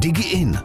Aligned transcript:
DigiIn. 0.00 0.58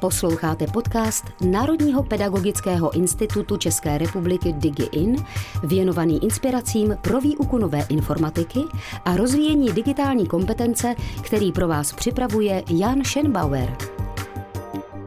Posloucháte 0.00 0.66
podcast 0.66 1.24
Národního 1.50 2.02
pedagogického 2.02 2.96
institutu 2.96 3.56
České 3.56 3.98
republiky 3.98 4.52
DigiIn, 4.52 5.24
věnovaný 5.62 6.24
inspiracím 6.24 6.96
pro 7.00 7.20
výuku 7.20 7.58
nové 7.58 7.84
informatiky 7.88 8.60
a 9.04 9.16
rozvíjení 9.16 9.72
digitální 9.72 10.26
kompetence, 10.26 10.94
který 11.22 11.52
pro 11.52 11.68
vás 11.68 11.92
připravuje 11.92 12.62
Jan 12.70 13.04
Schenbauer. 13.04 13.76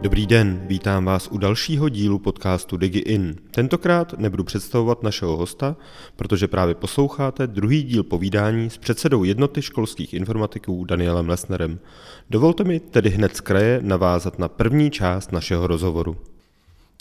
Dobrý 0.02 0.28
den, 0.28 0.62
vítám 0.68 1.06
vás 1.06 1.28
u 1.32 1.38
dalšího 1.38 1.90
dílu 1.90 2.20
podcastu 2.20 2.78
DigiIn. 2.78 3.36
Tentokrát 3.52 4.20
nebudu 4.20 4.44
představovat 4.44 5.04
našeho 5.04 5.38
hosta, 5.38 5.76
protože 6.16 6.48
právě 6.48 6.76
posloucháte 6.76 7.48
druhý 7.48 7.84
díl 7.84 8.04
povídání 8.04 8.70
s 8.70 8.78
předsedou 8.78 9.24
jednoty 9.24 9.62
školských 9.62 10.14
informatiků 10.14 10.86
Danielem 10.86 11.30
Lesnerem. 11.30 11.80
Dovolte 12.30 12.64
mi 12.64 12.80
tedy 12.80 13.10
hned 13.10 13.36
z 13.36 13.42
kraje 13.42 13.80
navázat 13.84 14.40
na 14.40 14.48
první 14.48 14.92
část 14.92 15.32
našeho 15.32 15.68
rozhovoru. 15.68 16.18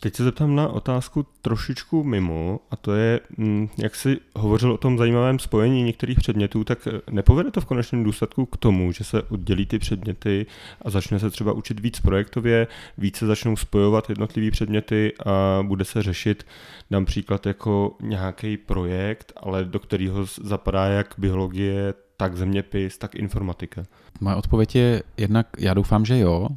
Teď 0.01 0.15
se 0.15 0.25
zeptám 0.25 0.55
na 0.55 0.69
otázku 0.69 1.27
trošičku 1.43 2.05
mimo, 2.05 2.61
a 2.71 2.77
to 2.77 2.95
je, 2.95 3.21
mm, 3.37 3.69
jak 3.79 3.95
jsi 3.95 4.19
hovořil 4.35 4.73
o 4.73 4.77
tom 4.77 4.99
zajímavém 4.99 5.39
spojení 5.39 5.83
některých 5.83 6.19
předmětů, 6.19 6.65
tak 6.65 6.87
eh, 6.87 7.01
nepovede 7.11 7.51
to 7.51 7.61
v 7.61 7.65
konečném 7.65 8.05
důsledku 8.05 8.47
k 8.47 8.57
tomu, 8.57 8.93
že 8.93 9.05
se 9.05 9.23
oddělí 9.23 9.67
ty 9.67 9.79
předměty 9.79 10.47
a 10.83 10.91
začne 10.91 11.19
se 11.19 11.31
třeba 11.31 11.53
učit 11.53 11.81
víc 11.81 12.01
projektově, 12.01 12.67
více 12.99 13.27
začnou 13.27 13.57
spojovat 13.57 14.09
jednotlivé 14.09 14.51
předměty 14.51 15.13
a 15.27 15.63
bude 15.63 15.85
se 15.85 16.03
řešit 16.03 16.47
například 16.91 17.47
jako 17.47 17.97
nějaký 18.01 18.57
projekt, 18.57 19.33
ale 19.37 19.65
do 19.65 19.79
kterého 19.79 20.27
zapadá 20.43 20.87
jak 20.87 21.15
biologie, 21.19 21.95
tak 22.17 22.37
zeměpis, 22.37 22.99
tak 22.99 23.15
informatika. 23.15 23.83
Moje 24.21 24.37
odpověď 24.37 24.75
je 24.75 25.03
jednak, 25.17 25.47
já 25.59 25.75
doufám, 25.75 26.05
že 26.05 26.19
jo, 26.19 26.49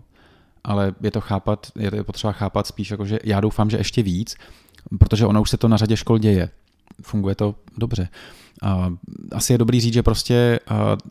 ale 0.63 0.93
je 1.01 1.11
to 1.11 1.21
chápat, 1.21 1.67
je 1.79 2.03
potřeba 2.03 2.33
chápat 2.33 2.67
spíš 2.67 2.91
jako, 2.91 3.05
že 3.05 3.19
já 3.23 3.39
doufám, 3.39 3.69
že 3.69 3.77
ještě 3.77 4.03
víc, 4.03 4.35
protože 4.99 5.25
ono 5.25 5.41
už 5.41 5.49
se 5.49 5.57
to 5.57 5.67
na 5.67 5.77
řadě 5.77 5.97
škol 5.97 6.17
děje. 6.17 6.49
Funguje 7.01 7.35
to 7.35 7.55
dobře. 7.77 8.09
Asi 9.31 9.53
je 9.53 9.57
dobrý 9.57 9.81
říct, 9.81 9.93
že 9.93 10.03
prostě 10.03 10.59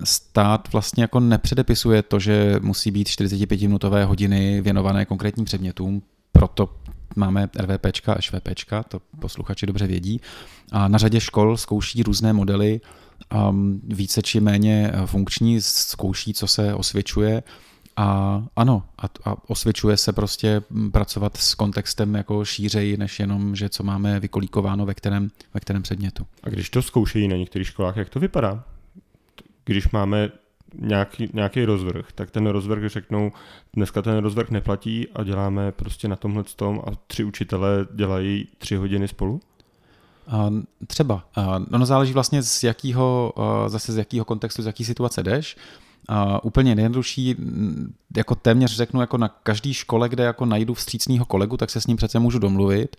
stát 0.04 0.72
vlastně 0.72 1.02
jako 1.02 1.20
nepředepisuje 1.20 2.02
to, 2.02 2.18
že 2.18 2.56
musí 2.60 2.90
být 2.90 3.08
45-minutové 3.08 4.04
hodiny 4.04 4.60
věnované 4.60 5.04
konkrétním 5.04 5.44
předmětům, 5.44 6.02
proto 6.32 6.76
máme 7.16 7.48
RVPčka 7.58 8.12
a 8.12 8.20
ŠVPčka, 8.20 8.82
to 8.82 9.00
posluchači 9.20 9.66
dobře 9.66 9.86
vědí. 9.86 10.20
A 10.72 10.88
na 10.88 10.98
řadě 10.98 11.20
škol 11.20 11.56
zkouší 11.56 12.02
různé 12.02 12.32
modely, 12.32 12.80
více 13.82 14.22
či 14.22 14.40
méně 14.40 14.92
funkční, 15.06 15.60
zkouší, 15.60 16.34
co 16.34 16.46
se 16.46 16.74
osvědčuje 16.74 17.42
a 18.00 18.42
ano, 18.56 18.82
a, 18.98 19.30
a 19.30 19.36
osvědčuje 19.48 19.96
se 19.96 20.12
prostě 20.12 20.62
pracovat 20.92 21.36
s 21.36 21.54
kontextem 21.54 22.14
jako 22.14 22.44
šířeji, 22.44 22.96
než 22.96 23.20
jenom, 23.20 23.56
že 23.56 23.68
co 23.68 23.82
máme 23.82 24.20
vykolíkováno 24.20 24.86
ve 24.86 24.94
kterém, 24.94 25.30
ve 25.54 25.60
kterém 25.60 25.82
předmětu. 25.82 26.26
A 26.42 26.48
když 26.48 26.70
to 26.70 26.82
zkoušejí 26.82 27.28
na 27.28 27.36
některých 27.36 27.68
školách, 27.68 27.96
jak 27.96 28.08
to 28.08 28.20
vypadá? 28.20 28.64
Když 29.64 29.90
máme 29.90 30.30
nějaký, 30.74 31.30
nějaký 31.32 31.64
rozvrh, 31.64 32.12
tak 32.14 32.30
ten 32.30 32.46
rozvrh 32.46 32.90
řeknou, 32.90 33.32
dneska 33.74 34.02
ten 34.02 34.16
rozvrh 34.16 34.50
neplatí 34.50 35.06
a 35.14 35.24
děláme 35.24 35.72
prostě 35.72 36.08
na 36.08 36.16
tomhle 36.16 36.44
tom 36.44 36.82
a 36.86 36.90
tři 37.06 37.24
učitelé 37.24 37.86
dělají 37.94 38.48
tři 38.58 38.76
hodiny 38.76 39.08
spolu? 39.08 39.40
Třeba. 40.86 41.24
Ono 41.72 41.86
záleží 41.86 42.12
vlastně 42.12 42.42
z 42.42 42.62
jakého, 42.64 43.34
zase 43.66 43.92
z 43.92 43.96
jakého 43.96 44.24
kontextu, 44.24 44.62
z 44.62 44.66
jaký 44.66 44.84
situace 44.84 45.22
jdeš. 45.22 45.56
Uh, 46.10 46.38
úplně 46.42 46.74
nejjednodušší, 46.74 47.36
jako 48.16 48.34
téměř 48.34 48.76
řeknu, 48.76 49.00
jako 49.00 49.18
na 49.18 49.28
každý 49.28 49.74
škole, 49.74 50.08
kde 50.08 50.24
jako 50.24 50.44
najdu 50.44 50.74
vstřícného 50.74 51.24
kolegu, 51.24 51.56
tak 51.56 51.70
se 51.70 51.80
s 51.80 51.86
ním 51.86 51.96
přece 51.96 52.18
můžu 52.18 52.38
domluvit. 52.38 52.96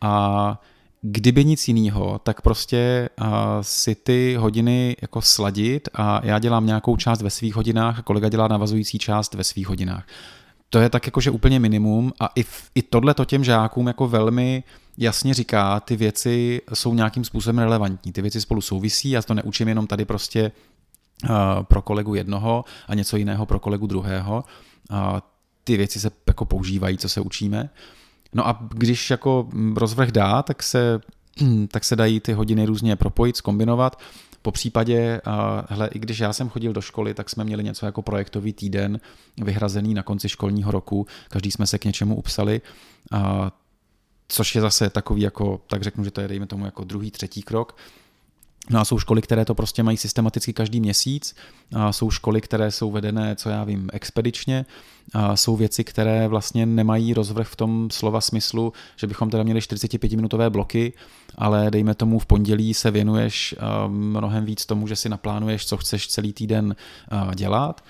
A 0.00 0.62
kdyby 1.02 1.44
nic 1.44 1.68
jiného, 1.68 2.20
tak 2.22 2.40
prostě 2.40 3.08
uh, 3.20 3.26
si 3.60 3.94
ty 3.94 4.36
hodiny 4.38 4.96
jako 5.02 5.22
sladit 5.22 5.88
a 5.94 6.20
já 6.26 6.38
dělám 6.38 6.66
nějakou 6.66 6.96
část 6.96 7.22
ve 7.22 7.30
svých 7.30 7.54
hodinách 7.54 7.98
a 7.98 8.02
kolega 8.02 8.28
dělá 8.28 8.48
navazující 8.48 8.98
část 8.98 9.34
ve 9.34 9.44
svých 9.44 9.68
hodinách. 9.68 10.06
To 10.70 10.78
je 10.78 10.88
tak 10.88 11.06
jakože 11.06 11.30
úplně 11.30 11.60
minimum 11.60 12.12
a 12.20 12.26
i, 12.34 12.42
v, 12.42 12.70
i 12.74 12.82
tohle 12.82 13.14
to 13.14 13.24
těm 13.24 13.44
žákům 13.44 13.86
jako 13.86 14.08
velmi 14.08 14.64
jasně 14.98 15.34
říká, 15.34 15.80
ty 15.80 15.96
věci 15.96 16.60
jsou 16.74 16.94
nějakým 16.94 17.24
způsobem 17.24 17.58
relevantní, 17.58 18.12
ty 18.12 18.22
věci 18.22 18.40
spolu 18.40 18.60
souvisí, 18.60 19.10
já 19.10 19.22
to 19.22 19.34
neučím 19.34 19.68
jenom 19.68 19.86
tady 19.86 20.04
prostě 20.04 20.52
pro 21.62 21.82
kolegu 21.82 22.14
jednoho 22.14 22.64
a 22.88 22.94
něco 22.94 23.16
jiného 23.16 23.46
pro 23.46 23.60
kolegu 23.60 23.86
druhého. 23.86 24.44
Ty 25.64 25.76
věci 25.76 26.00
se 26.00 26.10
jako 26.26 26.44
používají, 26.44 26.98
co 26.98 27.08
se 27.08 27.20
učíme. 27.20 27.70
No 28.32 28.48
a 28.48 28.68
když 28.70 29.10
jako 29.10 29.48
rozvrh 29.76 30.10
dá, 30.10 30.42
tak 30.42 30.62
se, 30.62 31.00
tak 31.68 31.84
se 31.84 31.96
dají 31.96 32.20
ty 32.20 32.32
hodiny 32.32 32.66
různě 32.66 32.96
propojit, 32.96 33.36
skombinovat. 33.36 34.00
Po 34.42 34.52
případě, 34.52 35.20
hele, 35.68 35.88
i 35.92 35.98
když 35.98 36.18
já 36.18 36.32
jsem 36.32 36.48
chodil 36.48 36.72
do 36.72 36.80
školy, 36.80 37.14
tak 37.14 37.30
jsme 37.30 37.44
měli 37.44 37.64
něco 37.64 37.86
jako 37.86 38.02
projektový 38.02 38.52
týden 38.52 39.00
vyhrazený 39.36 39.94
na 39.94 40.02
konci 40.02 40.28
školního 40.28 40.70
roku. 40.70 41.06
Každý 41.28 41.50
jsme 41.50 41.66
se 41.66 41.78
k 41.78 41.84
něčemu 41.84 42.16
upsali. 42.16 42.60
Což 44.28 44.54
je 44.54 44.60
zase 44.60 44.90
takový 44.90 45.22
jako, 45.22 45.60
tak 45.66 45.82
řeknu, 45.82 46.04
že 46.04 46.10
to 46.10 46.20
je 46.20 46.28
dejme 46.28 46.46
tomu 46.46 46.64
jako 46.64 46.84
druhý, 46.84 47.10
třetí 47.10 47.42
krok. 47.42 47.76
No 48.70 48.80
a 48.80 48.84
jsou 48.84 48.98
školy, 48.98 49.22
které 49.22 49.44
to 49.44 49.54
prostě 49.54 49.82
mají 49.82 49.96
systematicky 49.96 50.52
každý 50.52 50.80
měsíc, 50.80 51.34
a 51.74 51.92
jsou 51.92 52.10
školy, 52.10 52.40
které 52.40 52.70
jsou 52.70 52.90
vedené, 52.90 53.36
co 53.36 53.48
já 53.48 53.64
vím, 53.64 53.90
expedičně, 53.92 54.66
a 55.14 55.36
jsou 55.36 55.56
věci, 55.56 55.84
které 55.84 56.28
vlastně 56.28 56.66
nemají 56.66 57.14
rozvrh 57.14 57.48
v 57.48 57.56
tom 57.56 57.88
slova 57.90 58.20
smyslu, 58.20 58.72
že 58.96 59.06
bychom 59.06 59.30
teda 59.30 59.42
měli 59.42 59.60
45-minutové 59.60 60.50
bloky, 60.50 60.92
ale 61.34 61.70
dejme 61.70 61.94
tomu 61.94 62.18
v 62.18 62.26
pondělí 62.26 62.74
se 62.74 62.90
věnuješ 62.90 63.54
mnohem 63.88 64.44
víc 64.44 64.66
tomu, 64.66 64.86
že 64.86 64.96
si 64.96 65.08
naplánuješ, 65.08 65.66
co 65.66 65.76
chceš 65.76 66.08
celý 66.08 66.32
týden 66.32 66.76
dělat, 67.34 67.84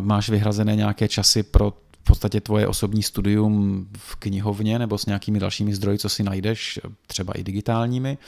máš 0.00 0.28
vyhrazené 0.28 0.76
nějaké 0.76 1.08
časy 1.08 1.42
pro 1.42 1.72
v 2.02 2.04
podstatě 2.04 2.40
tvoje 2.40 2.68
osobní 2.68 3.02
studium 3.02 3.86
v 3.96 4.16
knihovně 4.16 4.78
nebo 4.78 4.98
s 4.98 5.06
nějakými 5.06 5.38
dalšími 5.38 5.74
zdroji, 5.74 5.98
co 5.98 6.08
si 6.08 6.22
najdeš, 6.22 6.80
třeba 7.06 7.32
i 7.32 7.42
digitálními, 7.42 8.18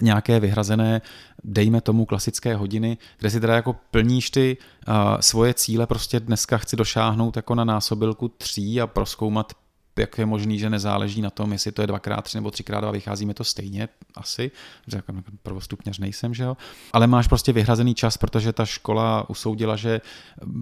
nějaké 0.00 0.40
vyhrazené, 0.40 1.02
dejme 1.44 1.80
tomu 1.80 2.04
klasické 2.04 2.56
hodiny, 2.56 2.98
kde 3.18 3.30
si 3.30 3.40
teda 3.40 3.54
jako 3.54 3.76
plníš 3.90 4.30
ty 4.30 4.56
uh, 4.88 4.94
svoje 5.20 5.54
cíle, 5.54 5.86
prostě 5.86 6.20
dneska 6.20 6.58
chci 6.58 6.76
došáhnout 6.76 7.36
jako 7.36 7.54
na 7.54 7.64
násobilku 7.64 8.28
tří 8.28 8.80
a 8.80 8.86
proskoumat, 8.86 9.52
jak 9.98 10.18
je 10.18 10.26
možný, 10.26 10.58
že 10.58 10.70
nezáleží 10.70 11.22
na 11.22 11.30
tom, 11.30 11.52
jestli 11.52 11.72
to 11.72 11.82
je 11.82 11.86
dvakrát 11.86 12.22
tři 12.22 12.36
nebo 12.36 12.50
třikrát 12.50 12.80
dva, 12.80 12.90
vychází 12.90 13.26
mi 13.26 13.34
to 13.34 13.44
stejně, 13.44 13.88
asi, 14.14 14.50
že 14.86 14.96
jako 14.96 15.12
prvostupňař 15.42 15.98
nejsem, 15.98 16.34
že 16.34 16.42
jo, 16.42 16.56
ale 16.92 17.06
máš 17.06 17.28
prostě 17.28 17.52
vyhrazený 17.52 17.94
čas, 17.94 18.16
protože 18.16 18.52
ta 18.52 18.66
škola 18.66 19.30
usoudila, 19.30 19.76
že 19.76 20.00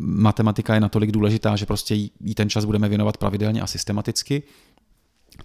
matematika 0.01 0.75
je 0.75 0.81
natolik 0.81 1.11
důležitá, 1.11 1.57
že 1.57 1.67
prostě 1.67 1.95
jí 1.95 2.35
ten 2.37 2.51
čas 2.51 2.65
budeme 2.65 2.89
věnovat 2.89 3.17
pravidelně 3.17 3.63
a 3.63 3.67
systematicky 3.67 4.43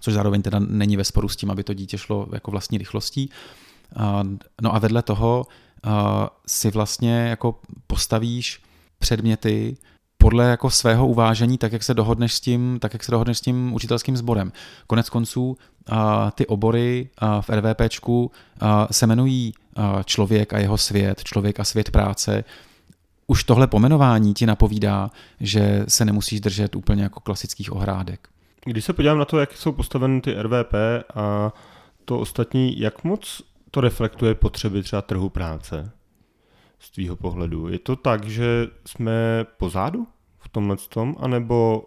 což 0.00 0.14
zároveň 0.14 0.42
teda 0.42 0.58
není 0.58 0.96
ve 0.96 1.04
sporu 1.04 1.28
s 1.28 1.36
tím, 1.36 1.50
aby 1.50 1.64
to 1.64 1.74
dítě 1.74 1.98
šlo 1.98 2.26
jako 2.32 2.50
vlastní 2.50 2.78
rychlostí. 2.78 3.30
No 4.62 4.74
a 4.74 4.78
vedle 4.78 5.02
toho 5.02 5.46
si 6.46 6.70
vlastně 6.70 7.14
jako 7.14 7.60
postavíš 7.86 8.62
předměty 8.98 9.76
podle 10.18 10.44
jako 10.44 10.70
svého 10.70 11.06
uvážení, 11.08 11.58
tak 11.58 11.72
jak 11.72 11.82
se 11.82 11.94
dohodneš 11.94 12.34
s 12.34 12.40
tím, 12.40 12.78
tak 12.80 12.92
jak 12.92 13.04
se 13.04 13.12
dohodneš 13.12 13.38
s 13.38 13.40
tím 13.40 13.72
učitelským 13.72 14.16
sborem. 14.16 14.52
Konec 14.86 15.08
konců 15.08 15.56
ty 16.34 16.46
obory 16.46 17.08
v 17.40 17.50
RVPčku 17.50 18.30
se 18.90 19.06
jmenují 19.06 19.54
člověk 20.04 20.52
a 20.52 20.58
jeho 20.58 20.78
svět, 20.78 21.24
člověk 21.24 21.60
a 21.60 21.64
svět 21.64 21.90
práce. 21.90 22.44
Už 23.26 23.44
tohle 23.44 23.66
pomenování 23.66 24.34
ti 24.34 24.46
napovídá, 24.46 25.10
že 25.40 25.84
se 25.88 26.04
nemusíš 26.04 26.40
držet 26.40 26.76
úplně 26.76 27.02
jako 27.02 27.20
klasických 27.20 27.72
ohrádek. 27.72 28.28
Když 28.64 28.84
se 28.84 28.92
podívám 28.92 29.18
na 29.18 29.24
to, 29.24 29.38
jak 29.38 29.56
jsou 29.56 29.72
postaveny 29.72 30.20
ty 30.20 30.34
RVP 30.34 30.74
a 31.14 31.52
to 32.04 32.18
ostatní, 32.18 32.80
jak 32.80 33.04
moc 33.04 33.42
to 33.70 33.80
reflektuje 33.80 34.34
potřeby 34.34 34.82
třeba 34.82 35.02
trhu 35.02 35.28
práce 35.28 35.92
z 36.78 36.90
tvýho 36.90 37.16
pohledu? 37.16 37.68
Je 37.68 37.78
to 37.78 37.96
tak, 37.96 38.24
že 38.24 38.66
jsme 38.86 39.46
pozadu 39.56 40.06
v 40.38 40.48
tomhle 40.48 40.76
tom, 40.88 41.16
anebo 41.20 41.84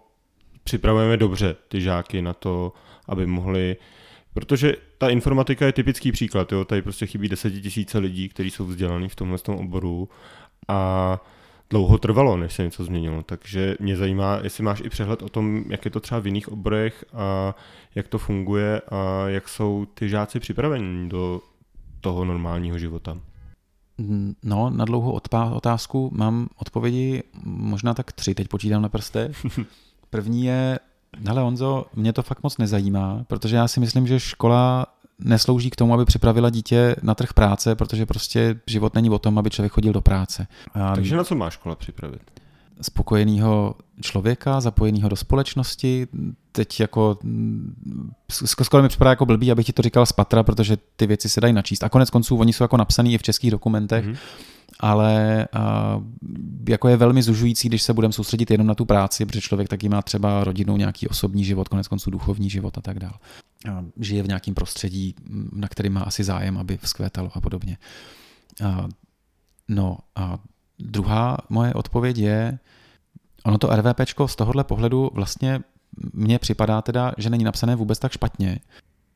připravujeme 0.63 1.17
dobře 1.17 1.55
ty 1.67 1.81
žáky 1.81 2.21
na 2.21 2.33
to, 2.33 2.73
aby 3.07 3.25
mohli 3.25 3.77
Protože 4.35 4.75
ta 4.97 5.09
informatika 5.09 5.65
je 5.65 5.71
typický 5.71 6.11
příklad, 6.11 6.51
jo? 6.51 6.65
tady 6.65 6.81
prostě 6.81 7.05
chybí 7.05 7.29
desetitisíce 7.29 7.97
lidí, 7.97 8.29
kteří 8.29 8.51
jsou 8.51 8.65
vzdělaní 8.65 9.09
v 9.09 9.15
tomhle 9.15 9.37
tom 9.37 9.55
oboru 9.55 10.09
a 10.67 11.19
dlouho 11.69 11.97
trvalo, 11.97 12.37
než 12.37 12.53
se 12.53 12.63
něco 12.63 12.83
změnilo. 12.83 13.23
Takže 13.23 13.75
mě 13.79 13.97
zajímá, 13.97 14.39
jestli 14.43 14.63
máš 14.63 14.81
i 14.85 14.89
přehled 14.89 15.21
o 15.21 15.29
tom, 15.29 15.63
jak 15.67 15.85
je 15.85 15.91
to 15.91 15.99
třeba 15.99 16.19
v 16.19 16.25
jiných 16.25 16.49
oborech 16.49 17.05
a 17.13 17.55
jak 17.95 18.07
to 18.07 18.17
funguje 18.17 18.81
a 18.81 19.29
jak 19.29 19.49
jsou 19.49 19.85
ty 19.93 20.09
žáci 20.09 20.39
připraveni 20.39 21.09
do 21.09 21.41
toho 22.01 22.25
normálního 22.25 22.77
života. 22.77 23.17
No, 24.43 24.69
na 24.69 24.85
dlouhou 24.85 25.19
otázku 25.53 26.09
mám 26.13 26.47
odpovědi 26.57 27.23
možná 27.43 27.93
tak 27.93 28.11
tři, 28.11 28.35
teď 28.35 28.47
počítám 28.47 28.81
na 28.81 28.89
prstech. 28.89 29.45
První 30.09 30.45
je, 30.45 30.79
hele 31.27 31.41
Honzo, 31.41 31.85
mě 31.93 32.13
to 32.13 32.23
fakt 32.23 32.43
moc 32.43 32.57
nezajímá, 32.57 33.23
protože 33.27 33.55
já 33.55 33.67
si 33.67 33.79
myslím, 33.79 34.07
že 34.07 34.19
škola 34.19 34.85
neslouží 35.19 35.69
k 35.69 35.75
tomu, 35.75 35.93
aby 35.93 36.05
připravila 36.05 36.49
dítě 36.49 36.95
na 37.01 37.15
trh 37.15 37.33
práce, 37.33 37.75
protože 37.75 38.05
prostě 38.05 38.59
život 38.67 38.95
není 38.95 39.09
o 39.09 39.19
tom, 39.19 39.37
aby 39.37 39.49
člověk 39.49 39.71
chodil 39.71 39.93
do 39.93 40.01
práce. 40.01 40.47
A 40.73 40.95
Takže 40.95 41.15
na 41.15 41.23
co 41.23 41.35
má 41.35 41.49
škola 41.49 41.75
připravit? 41.75 42.21
spokojeného 42.81 43.75
člověka, 44.01 44.61
zapojeného 44.61 45.09
do 45.09 45.15
společnosti. 45.15 46.07
Teď 46.51 46.79
jako 46.79 47.17
skoro 48.45 48.83
mi 48.83 48.89
připadá 48.89 49.09
jako 49.09 49.25
blbý, 49.25 49.51
abych 49.51 49.65
ti 49.65 49.73
to 49.73 49.81
říkal 49.81 50.05
z 50.05 50.11
patra, 50.11 50.43
protože 50.43 50.77
ty 50.95 51.07
věci 51.07 51.29
se 51.29 51.41
dají 51.41 51.53
načíst. 51.53 51.83
A 51.83 51.89
konec 51.89 52.09
konců 52.09 52.37
oni 52.37 52.53
jsou 52.53 52.63
jako 52.63 52.77
napsaný 52.77 53.13
i 53.13 53.17
v 53.17 53.23
českých 53.23 53.51
dokumentech, 53.51 54.05
mm-hmm. 54.05 54.17
Ale 54.79 55.47
a, 55.53 56.01
jako 56.69 56.87
je 56.87 56.97
velmi 56.97 57.23
zužující, 57.23 57.67
když 57.67 57.81
se 57.81 57.93
budeme 57.93 58.13
soustředit 58.13 58.51
jenom 58.51 58.67
na 58.67 58.75
tu 58.75 58.85
práci, 58.85 59.25
protože 59.25 59.41
člověk 59.41 59.69
taky 59.69 59.89
má 59.89 60.01
třeba 60.01 60.43
rodinou 60.43 60.77
nějaký 60.77 61.07
osobní 61.07 61.43
život, 61.43 61.67
konec 61.67 61.87
konců 61.87 62.11
duchovní 62.11 62.49
život 62.49 62.77
a 62.77 62.81
tak 62.81 62.99
dále. 62.99 63.13
Žije 63.99 64.23
v 64.23 64.27
nějakém 64.27 64.53
prostředí, 64.53 65.15
na 65.53 65.67
kterým 65.67 65.93
má 65.93 66.01
asi 66.01 66.23
zájem, 66.23 66.57
aby 66.57 66.77
vzkvétalo 66.77 67.31
a 67.33 67.41
podobně. 67.41 67.77
A, 68.65 68.87
no 69.67 69.97
a 70.15 70.39
Druhá 70.79 71.37
moje 71.49 71.73
odpověď 71.73 72.17
je, 72.17 72.59
ono 73.43 73.57
to 73.57 73.67
RVPčko 73.75 74.27
z 74.27 74.35
tohohle 74.35 74.63
pohledu 74.63 75.09
vlastně 75.13 75.59
mně 76.13 76.39
připadá 76.39 76.81
teda, 76.81 77.13
že 77.17 77.29
není 77.29 77.43
napsané 77.43 77.75
vůbec 77.75 77.99
tak 77.99 78.11
špatně. 78.11 78.59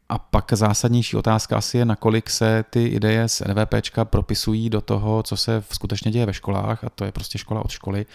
A 0.09 0.17
pak 0.17 0.53
zásadnější 0.53 1.17
otázka 1.17 1.57
asi 1.57 1.77
je, 1.77 1.85
nakolik 1.85 2.29
se 2.29 2.65
ty 2.69 2.85
ideje 2.85 3.27
z 3.27 3.41
RVPčka 3.41 4.05
propisují 4.05 4.69
do 4.69 4.81
toho, 4.81 5.23
co 5.23 5.37
se 5.37 5.63
skutečně 5.71 6.11
děje 6.11 6.25
ve 6.25 6.33
školách, 6.33 6.83
a 6.83 6.89
to 6.89 7.05
je 7.05 7.11
prostě 7.11 7.37
škola 7.37 7.65
od 7.65 7.71
školy. 7.71 8.05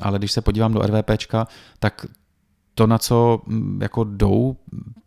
Ale 0.00 0.18
když 0.18 0.32
se 0.32 0.40
podívám 0.40 0.72
do 0.72 0.80
RVPčka, 0.80 1.46
tak 1.78 2.06
to, 2.74 2.86
na 2.86 2.98
co 2.98 3.42
mm, 3.46 3.82
jako 3.82 4.04
jdou 4.04 4.56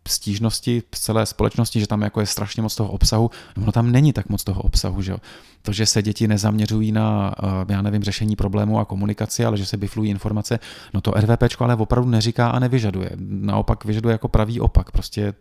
stížnosti 0.08 0.82
z 0.94 1.00
celé 1.00 1.26
společnosti, 1.26 1.80
že 1.80 1.86
tam 1.86 2.02
jako 2.02 2.20
je 2.20 2.26
strašně 2.26 2.62
moc 2.62 2.76
toho 2.76 2.90
obsahu, 2.90 3.30
no, 3.56 3.72
tam 3.72 3.92
není 3.92 4.12
tak 4.12 4.28
moc 4.28 4.44
toho 4.44 4.62
obsahu, 4.62 5.02
že 5.02 5.12
jo. 5.12 5.18
To, 5.62 5.72
že 5.72 5.86
se 5.86 6.02
děti 6.02 6.28
nezaměřují 6.28 6.92
na, 6.92 7.34
eh, 7.42 7.72
já 7.72 7.82
nevím, 7.82 8.02
řešení 8.02 8.36
problémů 8.36 8.78
a 8.78 8.84
komunikaci, 8.84 9.44
ale 9.44 9.56
že 9.56 9.66
se 9.66 9.76
biflují 9.76 10.10
informace, 10.10 10.58
no 10.94 11.00
to 11.00 11.10
RVPčko 11.10 11.64
ale 11.64 11.76
opravdu 11.76 12.10
neříká 12.10 12.48
a 12.48 12.58
nevyžaduje. 12.58 13.10
Naopak 13.20 13.84
vyžaduje 13.84 14.12
jako 14.12 14.28
pravý 14.28 14.60
opak. 14.60 14.90
Prostě 14.90 15.34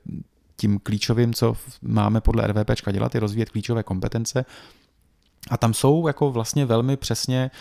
tím 0.55 0.79
klíčovým, 0.79 1.33
co 1.33 1.55
máme 1.81 2.21
podle 2.21 2.47
RVPčka 2.47 2.91
dělat, 2.91 3.15
je 3.15 3.21
rozvíjet 3.21 3.49
klíčové 3.49 3.83
kompetence, 3.83 4.45
a 5.49 5.57
tam 5.57 5.73
jsou 5.73 6.07
jako 6.07 6.31
vlastně 6.31 6.65
velmi 6.65 6.97
přesně 6.97 7.51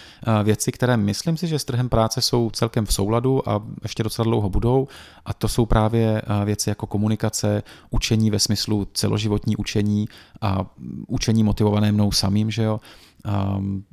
eh, 0.41 0.45
věci, 0.45 0.73
které 0.73 0.97
myslím 0.97 1.37
si, 1.37 1.47
že 1.47 1.59
s 1.59 1.65
trhem 1.65 1.89
práce 1.89 2.23
jsou 2.23 2.51
celkem 2.51 2.87
v 2.87 2.93
souladu 2.93 3.49
a 3.49 3.63
ještě 3.83 4.03
docela 4.03 4.25
dlouho 4.25 4.51
budou. 4.51 4.89
A 5.25 5.35
to 5.35 5.49
jsou 5.49 5.67
právě 5.67 6.23
eh, 6.23 6.45
věci 6.45 6.69
jako 6.69 6.87
komunikace, 6.87 7.63
učení 7.91 8.31
ve 8.31 8.39
smyslu 8.39 8.89
celoživotní 8.95 9.57
učení 9.57 10.09
a 10.41 10.67
učení 11.07 11.45
motivované 11.45 11.93
mnou 11.93 12.13
samým, 12.13 12.51
že 12.51 12.63
jo, 12.63 12.81
ehm, 13.25 13.85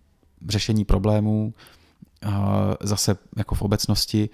řešení 0.47 0.85
problémů, 0.85 1.53
zase 2.81 3.17
jako 3.37 3.55
v 3.55 3.61
obecnosti 3.61 4.29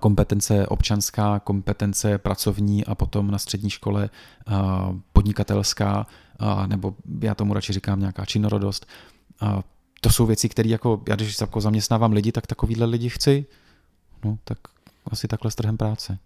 kompetence 0.00 0.66
občanská, 0.66 1.40
kompetence 1.40 2.18
pracovní 2.18 2.84
a 2.84 2.94
potom 2.94 3.30
na 3.30 3.38
střední 3.38 3.70
škole 3.70 4.10
podnikatelská, 5.12 6.06
a, 6.38 6.66
nebo 6.66 6.94
já 7.20 7.34
tomu 7.34 7.54
radši 7.54 7.72
říkám 7.72 8.00
nějaká 8.00 8.24
činorodost. 8.24 8.86
To 10.00 10.10
jsou 10.10 10.26
věci, 10.26 10.48
které 10.48 10.68
jako, 10.68 11.02
já 11.08 11.16
když 11.16 11.40
jako 11.40 11.60
zaměstnávám 11.60 12.12
lidi, 12.12 12.32
tak 12.32 12.46
takovýhle 12.46 12.86
lidi 12.86 13.08
chci. 13.08 13.46
No, 14.24 14.38
tak 14.44 14.58
asi 15.10 15.28
takhle 15.28 15.50
s 15.50 15.54
trhem 15.54 15.76
práce. 15.76 16.18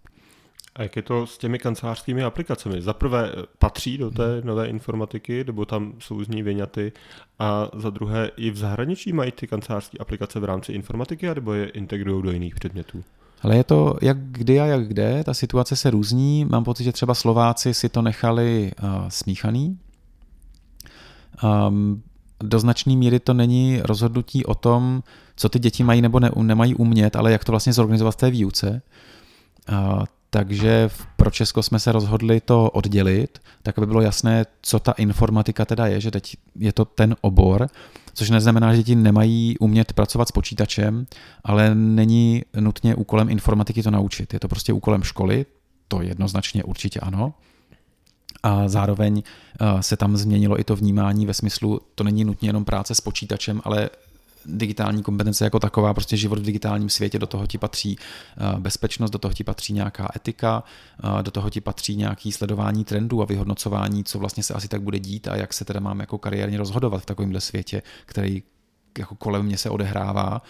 A 0.75 0.83
jak 0.83 0.95
je 0.95 1.01
to 1.01 1.27
s 1.27 1.37
těmi 1.37 1.59
kancelářskými 1.59 2.23
aplikacemi? 2.23 2.81
Za 2.81 2.93
prvé 2.93 3.31
eh, 3.31 3.43
patří 3.59 3.97
do 3.97 4.11
té 4.11 4.33
hmm. 4.33 4.47
nové 4.47 4.67
informatiky, 4.67 5.43
nebo 5.43 5.65
tam 5.65 5.93
jsou 5.99 6.23
z 6.23 6.27
ní 6.27 6.43
vyňaty? 6.43 6.91
A 7.39 7.69
za 7.75 7.89
druhé, 7.89 8.31
i 8.37 8.51
v 8.51 8.57
zahraničí 8.57 9.13
mají 9.13 9.31
ty 9.31 9.47
kancelářské 9.47 9.97
aplikace 9.97 10.39
v 10.39 10.43
rámci 10.43 10.73
informatiky, 10.73 11.27
nebo 11.35 11.53
je 11.53 11.69
integrují 11.69 12.23
do 12.23 12.31
jiných 12.31 12.55
předmětů? 12.55 13.03
Ale 13.41 13.55
je 13.55 13.63
to 13.63 13.97
jak 14.01 14.17
kdy 14.17 14.59
a 14.59 14.65
jak 14.65 14.87
kde, 14.87 15.23
ta 15.23 15.33
situace 15.33 15.75
se 15.75 15.89
různí. 15.89 16.45
Mám 16.45 16.63
pocit, 16.63 16.83
že 16.83 16.91
třeba 16.91 17.13
Slováci 17.13 17.73
si 17.73 17.89
to 17.89 18.01
nechali 18.01 18.71
uh, 18.83 18.89
smíchaný, 19.09 19.77
Um, 21.43 22.03
do 22.43 22.59
značné 22.59 22.95
míry 22.95 23.19
to 23.19 23.33
není 23.33 23.79
rozhodnutí 23.83 24.45
o 24.45 24.55
tom, 24.55 25.03
co 25.35 25.49
ty 25.49 25.59
děti 25.59 25.83
mají 25.83 26.01
nebo 26.01 26.19
ne, 26.19 26.31
nemají 26.41 26.75
umět, 26.75 27.15
ale 27.15 27.31
jak 27.31 27.43
to 27.43 27.51
vlastně 27.51 27.73
zorganizovat 27.73 28.13
v 28.13 28.17
té 28.17 28.31
výuce. 28.31 28.81
Uh, 29.69 30.03
takže 30.33 30.89
pro 31.15 31.31
Česko 31.31 31.63
jsme 31.63 31.79
se 31.79 31.91
rozhodli 31.91 32.41
to 32.41 32.69
oddělit, 32.69 33.39
tak 33.63 33.77
aby 33.77 33.87
bylo 33.87 34.01
jasné, 34.01 34.45
co 34.61 34.79
ta 34.79 34.91
informatika 34.91 35.65
teda 35.65 35.87
je, 35.87 36.01
že 36.01 36.11
teď 36.11 36.37
je 36.55 36.73
to 36.73 36.85
ten 36.85 37.15
obor, 37.21 37.67
což 38.13 38.29
neznamená, 38.29 38.71
že 38.71 38.77
děti 38.77 38.95
nemají 38.95 39.57
umět 39.57 39.93
pracovat 39.93 40.27
s 40.27 40.31
počítačem, 40.31 41.05
ale 41.43 41.75
není 41.75 42.43
nutně 42.59 42.95
úkolem 42.95 43.29
informatiky 43.29 43.83
to 43.83 43.91
naučit. 43.91 44.33
Je 44.33 44.39
to 44.39 44.47
prostě 44.47 44.73
úkolem 44.73 45.03
školy, 45.03 45.45
to 45.87 46.01
jednoznačně 46.01 46.63
určitě 46.63 46.99
ano. 46.99 47.33
A 48.43 48.67
zároveň 48.67 49.23
eh, 49.61 49.83
se 49.83 49.97
tam 49.97 50.17
změnilo 50.17 50.59
i 50.59 50.63
to 50.63 50.75
vnímání 50.75 51.25
ve 51.25 51.33
smyslu, 51.33 51.81
to 51.95 52.03
není 52.03 52.23
nutně 52.23 52.49
jenom 52.49 52.65
práce 52.65 52.95
s 52.95 53.01
počítačem, 53.01 53.61
ale 53.63 53.89
digitální 54.45 55.03
kompetence 55.03 55.43
jako 55.43 55.59
taková, 55.59 55.93
prostě 55.93 56.17
život 56.17 56.39
v 56.39 56.45
digitálním 56.45 56.89
světě, 56.89 57.19
do 57.19 57.27
toho 57.27 57.47
ti 57.47 57.57
patří 57.57 57.97
eh, 57.97 58.59
bezpečnost, 58.59 59.11
do 59.11 59.19
toho 59.19 59.33
ti 59.33 59.43
patří 59.43 59.73
nějaká 59.73 60.11
etika, 60.15 60.63
eh, 61.03 61.23
do 61.23 61.31
toho 61.31 61.49
ti 61.49 61.61
patří 61.61 61.95
nějaký 61.95 62.31
sledování 62.31 62.85
trendů 62.85 63.21
a 63.21 63.25
vyhodnocování, 63.25 64.03
co 64.03 64.19
vlastně 64.19 64.43
se 64.43 64.53
asi 64.53 64.67
tak 64.67 64.81
bude 64.81 64.99
dít 64.99 65.27
a 65.27 65.35
jak 65.35 65.53
se 65.53 65.65
teda 65.65 65.79
mám 65.79 65.99
jako 65.99 66.17
kariérně 66.17 66.57
rozhodovat 66.57 67.01
v 67.01 67.05
takovémhle 67.05 67.41
světě, 67.41 67.81
který 68.05 68.43
jako 68.97 69.15
kolem 69.15 69.45
mě 69.45 69.57
se 69.57 69.69
odehrává 69.69 70.41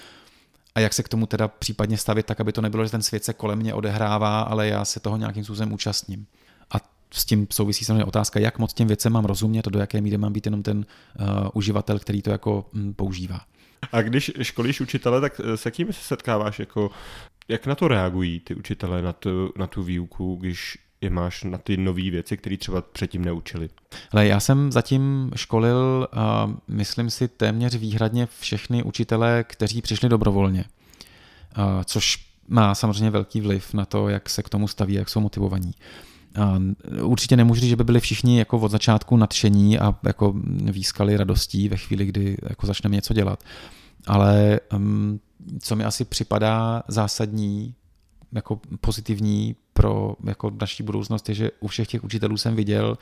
a 0.75 0.79
jak 0.79 0.93
se 0.93 1.03
k 1.03 1.09
tomu 1.09 1.25
teda 1.25 1.47
případně 1.47 1.97
stavit 1.97 2.25
tak, 2.25 2.41
aby 2.41 2.51
to 2.51 2.61
nebylo, 2.61 2.85
že 2.85 2.91
ten 2.91 3.01
svět 3.01 3.23
se 3.23 3.33
kolem 3.33 3.59
mě 3.59 3.73
odehrává, 3.73 4.41
ale 4.41 4.67
já 4.67 4.85
se 4.85 4.99
toho 4.99 5.17
nějakým 5.17 5.43
způsobem 5.43 5.73
účastním 5.73 6.27
s 7.13 7.25
tím 7.25 7.47
souvisí 7.49 7.85
samozřejmě 7.85 8.05
otázka, 8.05 8.39
jak 8.39 8.59
moc 8.59 8.73
těm 8.73 8.87
věcem 8.87 9.13
mám 9.13 9.25
rozumět 9.25 9.67
a 9.67 9.69
do 9.69 9.79
jaké 9.79 10.01
míry 10.01 10.17
mám 10.17 10.33
být 10.33 10.45
jenom 10.45 10.63
ten 10.63 10.77
uh, 10.77 11.25
uživatel, 11.53 11.99
který 11.99 12.21
to 12.21 12.29
jako 12.29 12.65
um, 12.73 12.93
používá. 12.93 13.41
A 13.91 14.01
když 14.01 14.31
školíš 14.41 14.81
učitele, 14.81 15.21
tak 15.21 15.41
eh, 15.43 15.57
s 15.57 15.65
jakými 15.65 15.93
se 15.93 16.01
setkáváš? 16.01 16.59
Jako, 16.59 16.91
jak 17.47 17.65
na 17.65 17.75
to 17.75 17.87
reagují 17.87 18.39
ty 18.39 18.55
učitele, 18.55 19.01
na 19.01 19.13
tu, 19.13 19.53
na 19.57 19.67
tu 19.67 19.83
výuku, 19.83 20.35
když 20.35 20.77
je 21.01 21.09
máš 21.09 21.43
na 21.43 21.57
ty 21.57 21.77
nové 21.77 22.09
věci, 22.09 22.37
které 22.37 22.57
třeba 22.57 22.81
předtím 22.81 23.25
neučili? 23.25 23.69
Ale 24.11 24.27
já 24.27 24.39
jsem 24.39 24.71
zatím 24.71 25.31
školil, 25.35 26.07
uh, 26.13 26.53
myslím 26.67 27.09
si, 27.09 27.27
téměř 27.27 27.75
výhradně 27.75 28.27
všechny 28.39 28.83
učitele, 28.83 29.43
kteří 29.43 29.81
přišli 29.81 30.09
dobrovolně. 30.09 30.65
Uh, 31.57 31.63
což 31.85 32.25
má 32.47 32.75
samozřejmě 32.75 33.09
velký 33.09 33.41
vliv 33.41 33.73
na 33.73 33.85
to, 33.85 34.09
jak 34.09 34.29
se 34.29 34.43
k 34.43 34.49
tomu 34.49 34.67
staví, 34.67 34.93
jak 34.93 35.09
jsou 35.09 35.19
motivovaní. 35.19 35.73
Určitě 37.01 37.37
nemůžu 37.37 37.61
říct, 37.61 37.69
že 37.69 37.75
by 37.75 37.83
byli 37.83 37.99
všichni 37.99 38.39
jako 38.39 38.59
od 38.59 38.71
začátku 38.71 39.17
nadšení 39.17 39.79
a 39.79 39.95
jako 40.03 40.33
výskali 40.71 41.17
radostí 41.17 41.69
ve 41.69 41.77
chvíli, 41.77 42.05
kdy 42.05 42.37
jako 42.49 42.67
začneme 42.67 42.95
něco 42.95 43.13
dělat. 43.13 43.43
Ale 44.07 44.59
um, 44.75 45.19
co 45.59 45.75
mi 45.75 45.83
asi 45.83 46.05
připadá 46.05 46.83
zásadní, 46.87 47.75
jako 48.31 48.59
pozitivní 48.81 49.55
pro 49.73 50.15
jako 50.23 50.51
naší 50.61 50.83
budoucnost, 50.83 51.29
je, 51.29 51.35
že 51.35 51.51
u 51.59 51.67
všech 51.67 51.87
těch 51.87 52.03
učitelů 52.03 52.37
jsem 52.37 52.55
viděl 52.55 52.97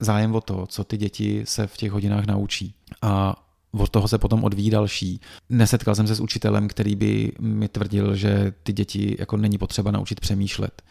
zájem 0.00 0.34
o 0.34 0.40
to, 0.40 0.66
co 0.66 0.84
ty 0.84 0.96
děti 0.96 1.42
se 1.44 1.66
v 1.66 1.76
těch 1.76 1.92
hodinách 1.92 2.26
naučí. 2.26 2.74
A 3.02 3.36
od 3.72 3.90
toho 3.90 4.08
se 4.08 4.18
potom 4.18 4.44
odvíjí 4.44 4.70
další. 4.70 5.20
Nesetkal 5.50 5.94
jsem 5.94 6.06
se 6.06 6.14
s 6.14 6.20
učitelem, 6.20 6.68
který 6.68 6.96
by 6.96 7.32
mi 7.40 7.68
tvrdil, 7.68 8.16
že 8.16 8.52
ty 8.62 8.72
děti 8.72 9.16
jako 9.18 9.36
není 9.36 9.58
potřeba 9.58 9.90
naučit 9.90 10.20
přemýšlet 10.20 10.82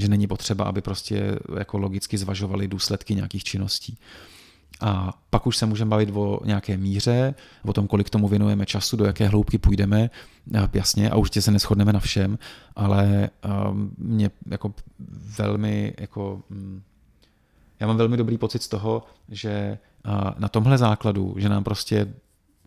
že 0.00 0.08
není 0.08 0.26
potřeba, 0.26 0.64
aby 0.64 0.80
prostě 0.80 1.38
jako 1.58 1.78
logicky 1.78 2.18
zvažovali 2.18 2.68
důsledky 2.68 3.14
nějakých 3.14 3.44
činností. 3.44 3.98
A 4.80 5.12
pak 5.30 5.46
už 5.46 5.56
se 5.56 5.66
můžeme 5.66 5.88
bavit 5.88 6.10
o 6.14 6.40
nějaké 6.44 6.76
míře, 6.76 7.34
o 7.64 7.72
tom, 7.72 7.86
kolik 7.86 8.10
tomu 8.10 8.28
věnujeme 8.28 8.66
času, 8.66 8.96
do 8.96 9.04
jaké 9.04 9.28
hloubky 9.28 9.58
půjdeme, 9.58 10.10
jasně, 10.72 11.10
a 11.10 11.16
určitě 11.16 11.42
se 11.42 11.50
neschodneme 11.50 11.92
na 11.92 12.00
všem, 12.00 12.38
ale 12.76 13.30
um, 13.70 13.94
mě 13.98 14.30
jako 14.46 14.74
velmi, 15.38 15.94
jako, 16.00 16.42
um, 16.50 16.82
já 17.80 17.86
mám 17.86 17.96
velmi 17.96 18.16
dobrý 18.16 18.38
pocit 18.38 18.62
z 18.62 18.68
toho, 18.68 19.02
že 19.28 19.78
uh, 20.06 20.30
na 20.38 20.48
tomhle 20.48 20.78
základu, 20.78 21.34
že 21.38 21.48
nám 21.48 21.64
prostě 21.64 22.14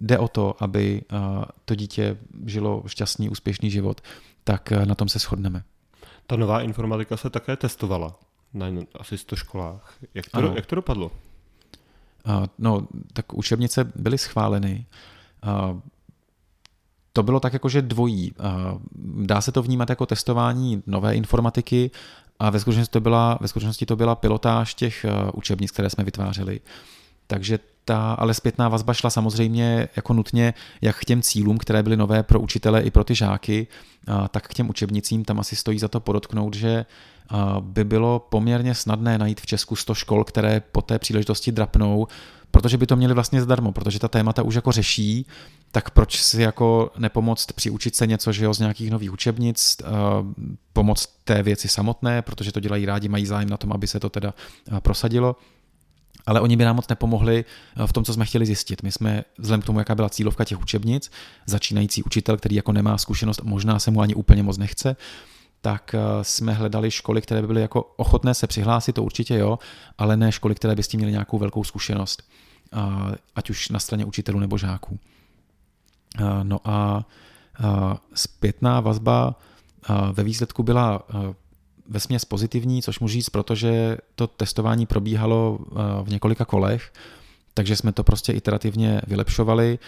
jde 0.01 0.17
o 0.17 0.27
to, 0.27 0.63
aby 0.63 1.01
uh, 1.11 1.43
to 1.65 1.75
dítě 1.75 2.17
žilo 2.45 2.83
šťastný, 2.87 3.29
úspěšný 3.29 3.71
život, 3.71 4.01
tak 4.43 4.71
na 4.71 4.95
tom 4.95 5.09
se 5.09 5.19
shodneme. 5.19 5.63
Ta 6.27 6.35
nová 6.35 6.61
informatika 6.61 7.17
se 7.17 7.29
také 7.29 7.55
testovala 7.55 8.15
na 8.53 8.65
asi 8.99 9.17
100 9.17 9.35
školách. 9.35 9.93
Jak 10.13 10.29
to, 10.29 10.53
jak 10.55 10.65
to 10.65 10.75
dopadlo? 10.75 11.11
No, 12.57 12.87
tak 13.13 13.33
učebnice 13.33 13.91
byly 13.95 14.17
schváleny. 14.17 14.85
To 17.13 17.23
bylo 17.23 17.39
tak 17.39 17.53
jakože 17.53 17.81
dvojí. 17.81 18.33
Dá 19.25 19.41
se 19.41 19.51
to 19.51 19.61
vnímat 19.63 19.89
jako 19.89 20.05
testování 20.05 20.83
nové 20.87 21.15
informatiky 21.15 21.91
a 22.39 22.49
ve 22.49 22.59
skutečnosti 22.59 22.91
to 22.91 23.01
byla, 23.01 23.37
ve 23.41 23.47
skutečnosti 23.47 23.85
to 23.85 23.95
byla 23.95 24.15
pilotáž 24.15 24.73
těch 24.73 25.05
učebnic, 25.33 25.71
které 25.71 25.89
jsme 25.89 26.03
vytvářeli. 26.03 26.61
Takže 27.27 27.59
ta 27.85 28.13
ale 28.13 28.33
zpětná 28.33 28.69
vazba 28.69 28.93
šla 28.93 29.09
samozřejmě 29.09 29.89
jako 29.95 30.13
nutně 30.13 30.53
jak 30.81 30.99
k 30.99 31.05
těm 31.05 31.21
cílům, 31.21 31.57
které 31.57 31.83
byly 31.83 31.97
nové 31.97 32.23
pro 32.23 32.39
učitele 32.39 32.81
i 32.81 32.91
pro 32.91 33.03
ty 33.03 33.15
žáky, 33.15 33.67
tak 34.31 34.47
k 34.47 34.53
těm 34.53 34.69
učebnicím. 34.69 35.25
Tam 35.25 35.39
asi 35.39 35.55
stojí 35.55 35.79
za 35.79 35.87
to 35.87 35.99
podotknout, 35.99 36.53
že 36.53 36.85
by 37.59 37.83
bylo 37.83 38.19
poměrně 38.19 38.75
snadné 38.75 39.17
najít 39.17 39.41
v 39.41 39.45
Česku 39.45 39.75
100 39.75 39.95
škol, 39.95 40.23
které 40.23 40.61
po 40.71 40.81
té 40.81 40.99
příležitosti 40.99 41.51
drapnou, 41.51 42.07
protože 42.51 42.77
by 42.77 42.87
to 42.87 42.95
měli 42.95 43.13
vlastně 43.13 43.41
zdarma, 43.41 43.71
protože 43.71 43.99
ta 43.99 44.07
témata 44.07 44.43
už 44.43 44.55
jako 44.55 44.71
řeší, 44.71 45.25
tak 45.71 45.89
proč 45.89 46.21
si 46.21 46.41
jako 46.41 46.91
nepomoct 46.97 47.51
přiučit 47.51 47.95
se 47.95 48.07
něco, 48.07 48.31
že 48.31 48.45
jo, 48.45 48.53
z 48.53 48.59
nějakých 48.59 48.91
nových 48.91 49.13
učebnic, 49.13 49.77
pomoct 50.73 51.09
té 51.23 51.43
věci 51.43 51.67
samotné, 51.67 52.21
protože 52.21 52.51
to 52.51 52.59
dělají 52.59 52.85
rádi, 52.85 53.09
mají 53.09 53.25
zájem 53.25 53.49
na 53.49 53.57
tom, 53.57 53.73
aby 53.73 53.87
se 53.87 53.99
to 53.99 54.09
teda 54.09 54.33
prosadilo 54.79 55.35
ale 56.25 56.41
oni 56.41 56.57
by 56.57 56.63
nám 56.63 56.75
moc 56.75 56.87
nepomohli 56.87 57.45
eh, 57.75 57.87
v 57.87 57.93
tom, 57.93 58.03
co 58.03 58.13
jsme 58.13 58.25
chtěli 58.25 58.45
zjistit. 58.45 58.83
My 58.83 58.91
jsme, 58.91 59.23
vzhledem 59.37 59.61
k 59.61 59.65
tomu, 59.65 59.79
jaká 59.79 59.95
byla 59.95 60.09
cílovka 60.09 60.45
těch 60.45 60.61
učebnic, 60.61 61.11
začínající 61.45 62.03
učitel, 62.03 62.37
který 62.37 62.55
jako 62.55 62.71
nemá 62.71 62.97
zkušenost, 62.97 63.41
možná 63.43 63.79
se 63.79 63.91
mu 63.91 64.01
ani 64.01 64.15
úplně 64.15 64.43
moc 64.43 64.57
nechce, 64.57 64.95
tak 65.61 65.95
eh, 65.95 65.99
jsme 66.21 66.53
hledali 66.53 66.91
školy, 66.91 67.21
které 67.21 67.41
by 67.41 67.47
byly 67.47 67.61
jako 67.61 67.81
ochotné 67.81 68.33
se 68.33 68.47
přihlásit, 68.47 68.93
to 68.93 69.03
určitě 69.03 69.37
jo, 69.37 69.59
ale 69.97 70.17
ne 70.17 70.31
školy, 70.31 70.55
které 70.55 70.75
by 70.75 70.83
s 70.83 70.87
tím 70.87 70.97
měly 70.97 71.11
nějakou 71.11 71.37
velkou 71.37 71.63
zkušenost, 71.63 72.23
ať 73.35 73.49
už 73.49 73.69
na 73.69 73.79
straně 73.79 74.05
učitelů 74.05 74.39
nebo 74.39 74.57
žáků. 74.57 74.99
Eh, 76.19 76.23
no 76.43 76.59
a 76.63 77.05
zpětná 78.13 78.79
vazba 78.79 79.35
ve 80.13 80.23
výsledku 80.23 80.63
byla 80.63 81.01
vesměs 81.89 82.25
pozitivní, 82.25 82.81
což 82.81 82.99
můžu 82.99 83.13
říct, 83.13 83.29
protože 83.29 83.97
to 84.15 84.27
testování 84.27 84.85
probíhalo 84.85 85.59
eh, 85.61 85.75
v 86.03 86.09
několika 86.09 86.45
kolech, 86.45 86.93
takže 87.53 87.75
jsme 87.75 87.91
to 87.91 88.03
prostě 88.03 88.33
iterativně 88.33 89.01
vylepšovali. 89.07 89.79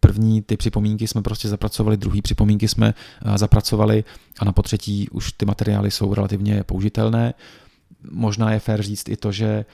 První 0.00 0.42
ty 0.42 0.56
připomínky 0.56 1.08
jsme 1.08 1.22
prostě 1.22 1.48
zapracovali, 1.48 1.96
druhý 1.96 2.22
připomínky 2.22 2.68
jsme 2.68 2.94
eh, 3.24 3.38
zapracovali 3.38 4.04
a 4.38 4.44
na 4.44 4.52
potřetí 4.52 5.08
už 5.08 5.32
ty 5.32 5.46
materiály 5.46 5.90
jsou 5.90 6.14
relativně 6.14 6.64
použitelné. 6.64 7.34
Možná 8.10 8.52
je 8.52 8.58
fér 8.58 8.82
říct 8.82 9.08
i 9.08 9.16
to, 9.16 9.32
že 9.32 9.64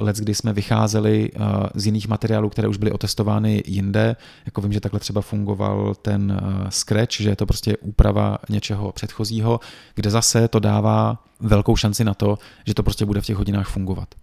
let, 0.00 0.16
kdy 0.16 0.34
jsme 0.34 0.52
vycházeli 0.52 1.30
z 1.74 1.86
jiných 1.86 2.08
materiálů, 2.08 2.48
které 2.48 2.68
už 2.68 2.76
byly 2.76 2.92
otestovány 2.92 3.62
jinde, 3.66 4.16
jako 4.46 4.60
vím, 4.60 4.72
že 4.72 4.80
takhle 4.80 5.00
třeba 5.00 5.20
fungoval 5.20 5.94
ten 5.94 6.40
Scratch, 6.68 7.12
že 7.20 7.28
je 7.28 7.36
to 7.36 7.46
prostě 7.46 7.76
úprava 7.76 8.38
něčeho 8.48 8.92
předchozího, 8.92 9.60
kde 9.94 10.10
zase 10.10 10.48
to 10.48 10.58
dává 10.58 11.24
velkou 11.40 11.76
šanci 11.76 12.04
na 12.04 12.14
to, 12.14 12.38
že 12.66 12.74
to 12.74 12.82
prostě 12.82 13.06
bude 13.06 13.20
v 13.20 13.24
těch 13.24 13.36
hodinách 13.36 13.68
fungovat. 13.68 14.14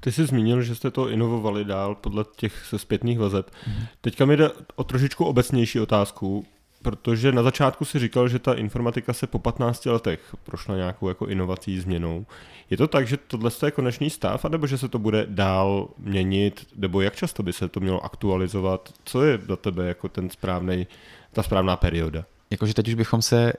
Ty 0.00 0.12
jsi 0.12 0.26
zmínil, 0.26 0.62
že 0.62 0.74
jste 0.74 0.90
to 0.90 1.08
inovovali 1.08 1.64
dál 1.64 1.94
podle 1.94 2.24
těch 2.36 2.74
zpětných 2.76 3.18
vazeb. 3.18 3.50
Mm. 3.66 3.74
Teďka 4.00 4.24
mi 4.24 4.36
jde 4.36 4.50
o 4.74 4.84
trošičku 4.84 5.24
obecnější 5.24 5.80
otázku 5.80 6.46
protože 6.82 7.32
na 7.32 7.42
začátku 7.42 7.84
si 7.84 7.98
říkal, 7.98 8.28
že 8.28 8.38
ta 8.38 8.54
informatika 8.54 9.12
se 9.12 9.26
po 9.26 9.38
15 9.38 9.86
letech 9.86 10.20
prošla 10.42 10.76
nějakou 10.76 11.08
jako 11.08 11.26
inovací, 11.26 11.80
změnou. 11.80 12.26
Je 12.70 12.76
to 12.76 12.88
tak, 12.88 13.08
že 13.08 13.16
tohle 13.16 13.50
je 13.64 13.70
konečný 13.70 14.10
stav, 14.10 14.44
anebo 14.44 14.66
že 14.66 14.78
se 14.78 14.88
to 14.88 14.98
bude 14.98 15.26
dál 15.28 15.88
měnit, 15.98 16.66
nebo 16.76 17.00
jak 17.00 17.16
často 17.16 17.42
by 17.42 17.52
se 17.52 17.68
to 17.68 17.80
mělo 17.80 18.04
aktualizovat? 18.04 18.94
Co 19.04 19.22
je 19.22 19.38
za 19.48 19.56
tebe 19.56 19.88
jako 19.88 20.08
ten 20.08 20.30
správný, 20.30 20.86
ta 21.32 21.42
správná 21.42 21.76
perioda? 21.76 22.24
Jakože 22.50 22.74
teď 22.74 22.88
už 22.88 22.94
bychom 22.94 23.22
se 23.22 23.52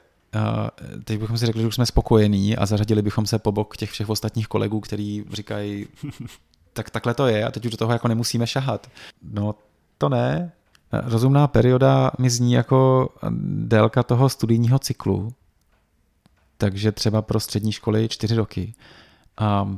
teď 1.04 1.20
bychom 1.20 1.38
si 1.38 1.46
řekli, 1.46 1.62
že 1.62 1.68
už 1.68 1.76
jsme 1.76 1.86
spokojení 1.86 2.58
a 2.58 2.66
zařadili 2.66 3.02
bychom 3.02 3.26
se 3.26 3.40
po 3.40 3.52
bok 3.52 3.78
těch 3.78 3.92
všech 3.92 4.10
ostatních 4.10 4.48
kolegů, 4.48 4.80
kteří 4.80 5.26
říkají, 5.34 5.88
tak 6.74 6.90
takhle 6.90 7.14
to 7.14 7.28
je 7.28 7.46
a 7.46 7.52
teď 7.52 7.66
už 7.66 7.72
do 7.72 7.78
toho 7.78 7.94
jako 7.94 8.08
nemusíme 8.08 8.48
šahat. 8.48 8.90
No 9.24 9.56
to 9.98 10.10
ne, 10.10 10.52
Rozumná 10.94 11.48
perioda 11.48 12.12
mi 12.20 12.30
zní 12.30 12.54
jako 12.54 13.10
délka 13.66 14.04
toho 14.04 14.30
studijního 14.30 14.80
cyklu, 14.80 15.34
takže 16.58 16.92
třeba 16.92 17.22
pro 17.22 17.40
střední 17.40 17.72
školy 17.72 18.10
čtyři 18.10 18.36
roky. 18.36 18.74
A 19.38 19.78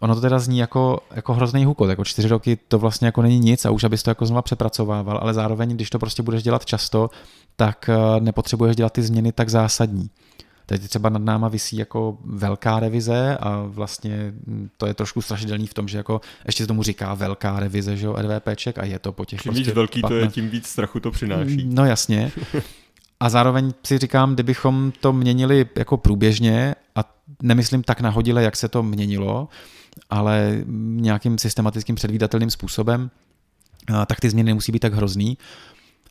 ono 0.00 0.14
to 0.14 0.20
teda 0.20 0.38
zní 0.38 0.58
jako, 0.58 1.00
jako 1.10 1.34
hrozný 1.34 1.64
hukot, 1.64 1.90
jako 1.90 2.04
čtyři 2.04 2.28
roky 2.28 2.58
to 2.68 2.78
vlastně 2.78 3.06
jako 3.06 3.22
není 3.22 3.38
nic 3.38 3.64
a 3.64 3.70
už 3.70 3.84
abys 3.84 4.02
to 4.02 4.10
jako 4.10 4.26
znova 4.26 4.42
přepracovával, 4.42 5.18
ale 5.22 5.34
zároveň, 5.34 5.70
když 5.74 5.90
to 5.90 5.98
prostě 5.98 6.22
budeš 6.22 6.42
dělat 6.42 6.64
často, 6.64 7.10
tak 7.56 7.88
eh, 7.88 8.20
nepotřebuješ 8.20 8.76
dělat 8.76 8.92
ty 8.92 9.02
změny 9.02 9.32
tak 9.32 9.48
zásadní. 9.48 10.10
Teď 10.70 10.88
třeba 10.88 11.08
nad 11.08 11.22
náma 11.22 11.48
visí 11.48 11.76
jako 11.76 12.18
velká 12.24 12.80
revize 12.80 13.36
a 13.40 13.62
vlastně 13.66 14.32
to 14.76 14.86
je 14.86 14.94
trošku 14.94 15.22
strašidelný 15.22 15.66
v 15.66 15.74
tom, 15.74 15.88
že 15.88 15.96
jako 15.96 16.20
ještě 16.46 16.62
se 16.62 16.66
tomu 16.66 16.82
říká 16.82 17.14
velká 17.14 17.60
revize, 17.60 17.96
že 17.96 18.06
jo, 18.06 18.16
RVPček 18.18 18.78
a 18.78 18.84
je 18.84 18.98
to 18.98 19.12
po 19.12 19.24
těch 19.24 19.42
Čím 19.42 19.52
prostě 19.52 19.64
víc 19.64 19.74
velký 19.74 20.00
15... 20.00 20.10
to 20.10 20.16
je, 20.16 20.28
tím 20.28 20.48
víc 20.48 20.66
strachu 20.66 21.00
to 21.00 21.10
přináší. 21.10 21.64
No 21.64 21.84
jasně. 21.84 22.32
A 23.20 23.28
zároveň 23.28 23.72
si 23.86 23.98
říkám, 23.98 24.34
kdybychom 24.34 24.92
to 25.00 25.12
měnili 25.12 25.66
jako 25.76 25.96
průběžně 25.96 26.74
a 26.96 27.14
nemyslím 27.42 27.82
tak 27.82 28.00
nahodile, 28.00 28.42
jak 28.42 28.56
se 28.56 28.68
to 28.68 28.82
měnilo, 28.82 29.48
ale 30.10 30.58
nějakým 30.76 31.38
systematickým 31.38 31.94
předvídatelným 31.94 32.50
způsobem, 32.50 33.10
tak 34.06 34.20
ty 34.20 34.30
změny 34.30 34.50
nemusí 34.50 34.72
být 34.72 34.78
tak 34.78 34.94
hrozný. 34.94 35.38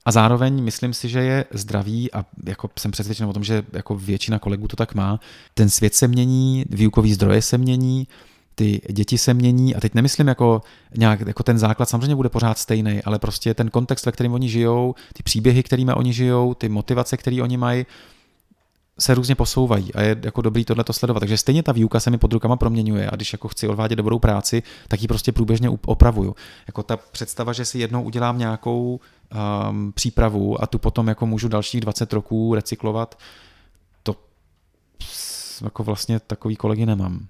A 0.10 0.12
zároveň 0.12 0.64
myslím 0.64 0.94
si, 0.94 1.10
že 1.10 1.20
je 1.20 1.46
zdravý 1.52 2.14
a 2.14 2.26
jako 2.46 2.70
jsem 2.80 2.92
přesvědčen 2.92 3.28
o 3.28 3.34
tom, 3.34 3.44
že 3.44 3.64
jako 3.74 3.96
většina 3.96 4.40
kolegů 4.40 4.68
to 4.68 4.76
tak 4.76 4.96
má. 4.96 5.20
Ten 5.54 5.70
svět 5.70 5.96
se 5.96 6.08
mění, 6.08 6.66
výukový 6.70 7.14
zdroje 7.14 7.42
se 7.42 7.58
mění, 7.58 8.08
ty 8.56 8.82
děti 8.90 9.18
se 9.18 9.34
mění 9.34 9.76
a 9.76 9.80
teď 9.80 9.94
nemyslím 9.94 10.28
jako 10.28 10.62
nějak, 10.98 11.20
jako 11.28 11.44
ten 11.44 11.58
základ 11.58 11.90
samozřejmě 11.90 12.16
bude 12.16 12.30
pořád 12.30 12.58
stejný, 12.58 13.02
ale 13.04 13.20
prostě 13.20 13.54
ten 13.54 13.70
kontext, 13.70 14.06
ve 14.06 14.12
kterém 14.12 14.34
oni 14.34 14.50
žijou, 14.50 14.96
ty 15.14 15.24
příběhy, 15.24 15.64
kterými 15.64 15.94
oni 15.94 16.14
žijou, 16.14 16.54
ty 16.54 16.70
motivace, 16.70 17.18
které 17.18 17.44
oni 17.44 17.58
mají, 17.58 17.86
se 19.00 19.16
různě 19.16 19.36
posouvají 19.36 19.94
a 19.94 20.02
je 20.02 20.18
jako 20.24 20.42
dobrý 20.42 20.66
tohle 20.66 20.84
to 20.84 20.94
sledovat. 20.94 21.20
Takže 21.20 21.38
stejně 21.38 21.64
ta 21.64 21.72
výuka 21.72 22.00
se 22.00 22.10
mi 22.10 22.18
pod 22.18 22.34
rukama 22.34 22.56
proměňuje 22.56 23.10
a 23.10 23.16
když 23.16 23.34
jako 23.34 23.48
chci 23.48 23.68
odvádět 23.68 23.98
dobrou 23.98 24.20
práci, 24.20 24.64
tak 24.88 25.02
ji 25.02 25.08
prostě 25.08 25.32
průběžně 25.32 25.70
opravuju. 25.70 26.36
Jako 26.68 26.84
ta 26.84 26.98
představa, 26.98 27.54
že 27.54 27.66
si 27.66 27.80
jednou 27.80 28.04
udělám 28.04 28.38
nějakou 28.38 29.00
um, 29.70 29.92
přípravu 29.92 30.64
a 30.64 30.68
tu 30.68 30.80
potom 30.80 31.08
jako 31.08 31.26
můžu 31.26 31.48
dalších 31.48 31.82
20 31.82 32.14
roků 32.14 32.56
recyklovat, 32.56 33.20
to 34.04 34.16
jako 35.64 35.84
vlastně 35.84 36.20
takový 36.20 36.56
kolegy 36.56 36.86
nemám. 36.86 37.28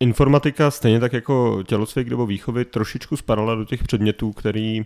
Informatika 0.00 0.70
stejně 0.70 1.00
tak 1.00 1.12
jako 1.12 1.62
tělocvik 1.62 2.08
nebo 2.08 2.26
výchovy 2.26 2.64
trošičku 2.64 3.16
spadala 3.16 3.54
do 3.54 3.64
těch 3.64 3.82
předmětů, 3.84 4.32
který 4.32 4.82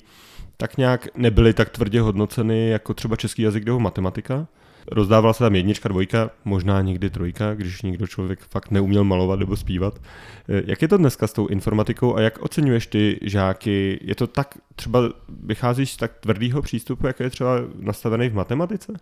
tak 0.57 0.77
nějak 0.77 1.09
nebyly 1.17 1.55
tak 1.55 1.71
tvrdě 1.71 2.01
hodnoceny 2.01 2.69
jako 2.69 2.95
třeba 2.95 3.17
český 3.17 3.43
jazyk 3.43 3.65
nebo 3.65 3.81
matematika. 3.81 4.47
Rozdávala 4.93 5.33
se 5.33 5.45
tam 5.45 5.55
jednička, 5.55 5.89
dvojka, 5.89 6.31
možná 6.45 6.81
někdy 6.81 7.11
trojka, 7.11 7.55
když 7.55 7.83
někdo 7.83 8.07
člověk 8.07 8.41
fakt 8.41 8.71
neuměl 8.71 9.05
malovat 9.05 9.39
nebo 9.39 9.57
zpívat. 9.57 10.01
Eh, 10.49 10.63
jak 10.67 10.83
je 10.83 10.89
to 10.89 10.97
dneska 10.97 11.27
s 11.27 11.33
tou 11.33 11.47
informatikou 11.47 12.17
a 12.17 12.21
jak 12.21 12.43
oceňuješ 12.43 12.87
ty 12.87 13.19
žáky? 13.23 14.01
Je 14.03 14.15
to 14.15 14.27
tak, 14.27 14.59
třeba 14.77 15.01
vycházíš 15.29 15.93
z 15.93 15.97
tak 15.97 16.13
tvrdého 16.21 16.63
přístupu, 16.63 17.07
jak 17.07 17.21
je 17.21 17.31
třeba 17.31 17.57
nastavený 17.79 18.29
v 18.29 18.35
matematice? 18.35 18.93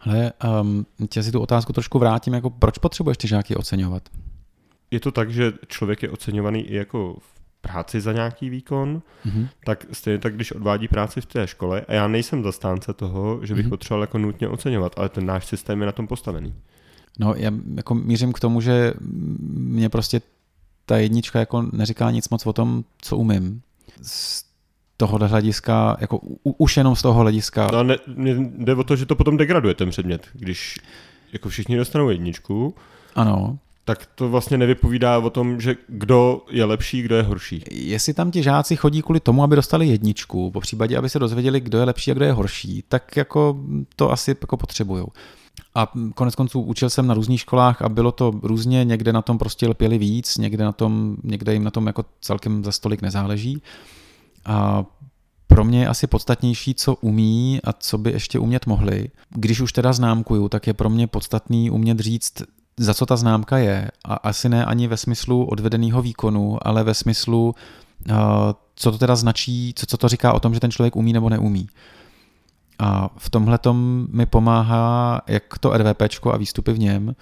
Ale 0.00 0.32
um, 0.60 0.86
tě 1.08 1.22
si 1.22 1.32
tu 1.32 1.40
otázku 1.40 1.72
trošku 1.72 1.98
vrátím, 1.98 2.34
jako 2.34 2.50
proč 2.50 2.78
potřebuješ 2.78 3.16
ty 3.16 3.28
žáky 3.28 3.56
oceňovat? 3.56 4.02
Je 4.90 5.00
to 5.00 5.10
tak, 5.10 5.30
že 5.30 5.52
člověk 5.66 6.02
je 6.02 6.10
oceňovaný 6.10 6.60
i 6.60 6.74
jako 6.74 7.16
v 7.18 7.35
práci 7.60 8.00
za 8.00 8.12
nějaký 8.12 8.50
výkon, 8.50 9.02
mm-hmm. 9.26 9.48
tak 9.64 9.86
stejně 9.92 10.18
tak, 10.18 10.34
když 10.34 10.52
odvádí 10.52 10.88
práci 10.88 11.20
v 11.20 11.26
té 11.26 11.46
škole, 11.46 11.80
a 11.88 11.92
já 11.92 12.08
nejsem 12.08 12.42
zastánce 12.42 12.92
toho, 12.92 13.40
že 13.42 13.54
bych 13.54 13.66
mm-hmm. 13.66 13.68
potřeboval 13.68 14.02
jako 14.02 14.18
nutně 14.18 14.48
oceňovat, 14.48 14.92
ale 14.96 15.08
ten 15.08 15.26
náš 15.26 15.46
systém 15.46 15.80
je 15.80 15.86
na 15.86 15.92
tom 15.92 16.06
postavený. 16.06 16.54
No, 17.18 17.34
já 17.36 17.50
jako 17.74 17.94
mířím 17.94 18.32
k 18.32 18.40
tomu, 18.40 18.60
že 18.60 18.94
mě 19.50 19.88
prostě 19.88 20.20
ta 20.86 20.96
jednička 20.96 21.38
jako 21.38 21.64
neříká 21.72 22.10
nic 22.10 22.28
moc 22.28 22.46
o 22.46 22.52
tom, 22.52 22.84
co 22.98 23.16
umím. 23.16 23.62
Z 24.02 24.44
tohohle 24.96 25.28
hlediska, 25.28 25.96
jako 26.00 26.18
u, 26.18 26.54
už 26.58 26.76
jenom 26.76 26.96
z 26.96 27.02
toho 27.02 27.20
hlediska. 27.20 27.68
No, 27.72 27.82
ne, 27.82 27.96
jde 28.58 28.74
o 28.74 28.84
to, 28.84 28.96
že 28.96 29.06
to 29.06 29.16
potom 29.16 29.36
degraduje 29.36 29.74
ten 29.74 29.90
předmět, 29.90 30.26
když 30.32 30.78
jako 31.32 31.48
všichni 31.48 31.76
dostanou 31.76 32.08
jedničku. 32.08 32.74
Ano 33.14 33.58
tak 33.86 34.06
to 34.14 34.28
vlastně 34.28 34.58
nevypovídá 34.58 35.18
o 35.18 35.30
tom, 35.30 35.60
že 35.60 35.76
kdo 35.88 36.42
je 36.50 36.64
lepší, 36.64 37.02
kdo 37.02 37.16
je 37.16 37.22
horší. 37.22 37.64
Jestli 37.70 38.14
tam 38.14 38.30
ti 38.30 38.42
žáci 38.42 38.76
chodí 38.76 39.02
kvůli 39.02 39.20
tomu, 39.20 39.42
aby 39.42 39.56
dostali 39.56 39.86
jedničku, 39.86 40.50
po 40.50 40.60
případě, 40.60 40.98
aby 40.98 41.08
se 41.08 41.18
dozvěděli, 41.18 41.60
kdo 41.60 41.78
je 41.78 41.84
lepší 41.84 42.10
a 42.10 42.14
kdo 42.14 42.24
je 42.24 42.32
horší, 42.32 42.84
tak 42.88 43.16
jako 43.16 43.58
to 43.96 44.12
asi 44.12 44.36
jako 44.40 44.56
potřebují. 44.56 45.04
A 45.74 45.92
konec 46.14 46.34
konců 46.34 46.60
učil 46.60 46.90
jsem 46.90 47.06
na 47.06 47.14
různých 47.14 47.40
školách 47.40 47.82
a 47.82 47.88
bylo 47.88 48.12
to 48.12 48.40
různě, 48.42 48.84
někde 48.84 49.12
na 49.12 49.22
tom 49.22 49.38
prostě 49.38 49.68
lpěli 49.68 49.98
víc, 49.98 50.36
někde, 50.36 50.64
na 50.64 50.72
tom, 50.72 51.16
někde 51.24 51.52
jim 51.52 51.64
na 51.64 51.70
tom 51.70 51.86
jako 51.86 52.04
celkem 52.20 52.64
za 52.64 52.72
stolik 52.72 53.02
nezáleží. 53.02 53.62
A 54.44 54.84
pro 55.46 55.64
mě 55.64 55.80
je 55.80 55.88
asi 55.88 56.06
podstatnější, 56.06 56.74
co 56.74 56.94
umí 56.94 57.60
a 57.64 57.72
co 57.72 57.98
by 57.98 58.10
ještě 58.10 58.38
umět 58.38 58.66
mohli. 58.66 59.10
Když 59.30 59.60
už 59.60 59.72
teda 59.72 59.92
známkuju, 59.92 60.48
tak 60.48 60.66
je 60.66 60.74
pro 60.74 60.90
mě 60.90 61.06
podstatný 61.06 61.70
umět 61.70 62.00
říct, 62.00 62.42
za 62.80 62.94
co 62.94 63.06
ta 63.06 63.16
známka 63.16 63.58
je. 63.58 63.90
A 64.04 64.14
asi 64.14 64.48
ne 64.48 64.64
ani 64.64 64.88
ve 64.88 64.96
smyslu 64.96 65.44
odvedeného 65.44 66.02
výkonu, 66.02 66.58
ale 66.62 66.84
ve 66.84 66.94
smyslu, 66.94 67.54
co 68.74 68.92
to 68.92 68.98
teda 68.98 69.16
značí, 69.16 69.74
co, 69.76 69.86
co 69.86 69.96
to 69.96 70.08
říká 70.08 70.32
o 70.32 70.40
tom, 70.40 70.54
že 70.54 70.60
ten 70.60 70.70
člověk 70.70 70.96
umí 70.96 71.12
nebo 71.12 71.30
neumí. 71.30 71.68
A 72.78 73.10
v 73.18 73.30
tomhle 73.30 73.58
mi 74.10 74.26
pomáhá 74.26 75.20
jak 75.26 75.58
to 75.58 75.70
RVP 75.70 76.02
a 76.32 76.36
výstupy 76.36 76.72
v 76.72 76.78
něm, 76.78 77.16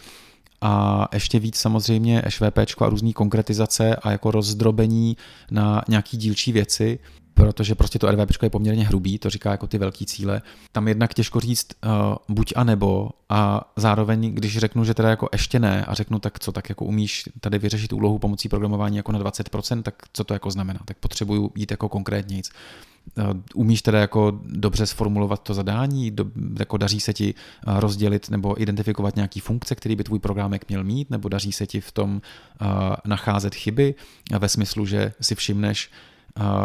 a 0.60 1.08
ještě 1.12 1.38
víc 1.38 1.56
samozřejmě 1.56 2.22
ŠVP 2.28 2.58
a 2.80 2.88
různé 2.88 3.12
konkretizace 3.12 3.96
a 3.96 4.10
jako 4.10 4.30
rozdrobení 4.30 5.16
na 5.50 5.82
nějaký 5.88 6.16
dílčí 6.16 6.52
věci, 6.52 6.98
protože 7.34 7.74
prostě 7.74 7.98
to 7.98 8.10
RVP 8.10 8.42
je 8.42 8.50
poměrně 8.50 8.84
hrubý, 8.84 9.18
to 9.18 9.30
říká 9.30 9.50
jako 9.50 9.66
ty 9.66 9.78
velký 9.78 10.06
cíle. 10.06 10.42
Tam 10.72 10.88
jednak 10.88 11.14
těžko 11.14 11.40
říct 11.40 11.66
uh, 11.84 11.90
buď 12.28 12.52
a 12.56 12.64
nebo 12.64 13.10
a 13.28 13.72
zároveň, 13.76 14.34
když 14.34 14.58
řeknu, 14.58 14.84
že 14.84 14.94
teda 14.94 15.10
jako 15.10 15.28
ještě 15.32 15.58
ne 15.58 15.84
a 15.84 15.94
řeknu 15.94 16.18
tak 16.18 16.38
co, 16.38 16.52
tak 16.52 16.68
jako 16.68 16.84
umíš 16.84 17.24
tady 17.40 17.58
vyřešit 17.58 17.92
úlohu 17.92 18.18
pomocí 18.18 18.48
programování 18.48 18.96
jako 18.96 19.12
na 19.12 19.18
20%, 19.18 19.82
tak 19.82 19.94
co 20.12 20.24
to 20.24 20.34
jako 20.34 20.50
znamená? 20.50 20.80
Tak 20.84 20.96
potřebuju 20.98 21.52
jít 21.54 21.70
jako 21.70 21.88
konkrétně. 21.88 22.42
Eh, 23.18 23.22
umíš 23.54 23.82
teda 23.82 24.00
jako 24.00 24.40
dobře 24.44 24.86
sformulovat 24.86 25.42
to 25.42 25.54
zadání, 25.54 26.10
do, 26.10 26.26
jako 26.58 26.76
daří 26.76 27.00
se 27.00 27.12
ti 27.12 27.34
eh, 27.34 27.80
rozdělit 27.80 28.30
nebo 28.30 28.62
identifikovat 28.62 29.16
nějaký 29.16 29.40
funkce, 29.40 29.74
který 29.74 29.96
by 29.96 30.04
tvůj 30.04 30.18
programek 30.18 30.68
měl 30.68 30.84
mít, 30.84 31.10
nebo 31.10 31.28
daří 31.28 31.52
se 31.52 31.66
ti 31.66 31.80
v 31.80 31.92
tom 31.92 32.14
uh, 32.60 32.68
nacházet 33.04 33.54
chyby 33.54 33.94
ve 34.38 34.48
smyslu, 34.48 34.86
že 34.86 35.12
si 35.20 35.34
všimneš, 35.34 35.90
Uh, 35.90 36.13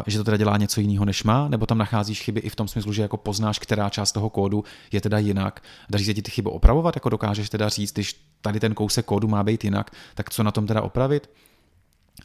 že 0.07 0.17
to 0.17 0.23
teda 0.23 0.37
dělá 0.37 0.57
něco 0.57 0.81
jiného, 0.81 1.05
než 1.05 1.23
má, 1.23 1.47
nebo 1.47 1.65
tam 1.65 1.77
nacházíš 1.77 2.21
chyby 2.21 2.39
i 2.39 2.49
v 2.49 2.55
tom 2.55 2.67
smyslu, 2.67 2.93
že 2.93 3.01
jako 3.01 3.17
poznáš, 3.17 3.59
která 3.59 3.89
část 3.89 4.11
toho 4.11 4.29
kódu 4.29 4.63
je 4.91 5.01
teda 5.01 5.17
jinak. 5.17 5.63
Daří 5.89 6.05
se 6.05 6.13
ti 6.13 6.21
ty 6.21 6.31
chyby 6.31 6.49
opravovat, 6.49 6.95
jako 6.95 7.09
dokážeš 7.09 7.49
teda 7.49 7.69
říct, 7.69 7.93
když 7.93 8.21
tady 8.41 8.59
ten 8.59 8.73
kousek 8.73 9.05
kódu 9.05 9.27
má 9.27 9.43
být 9.43 9.63
jinak, 9.63 9.91
tak 10.15 10.29
co 10.29 10.43
na 10.43 10.51
tom 10.51 10.67
teda 10.67 10.81
opravit? 10.81 11.29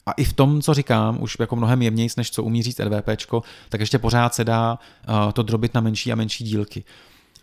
A 0.06 0.12
i 0.12 0.24
v 0.24 0.32
tom, 0.32 0.62
co 0.62 0.74
říkám, 0.74 1.22
už 1.22 1.36
jako 1.40 1.56
mnohem 1.56 1.82
jemnějc, 1.82 2.16
než 2.16 2.30
co 2.30 2.42
umí 2.42 2.62
říct 2.62 2.78
LVP, 2.78 3.08
tak 3.68 3.80
ještě 3.80 3.98
pořád 3.98 4.34
se 4.34 4.44
dá 4.44 4.78
uh, 5.08 5.32
to 5.32 5.42
drobit 5.42 5.74
na 5.74 5.80
menší 5.80 6.12
a 6.12 6.14
menší 6.14 6.44
dílky. 6.44 6.84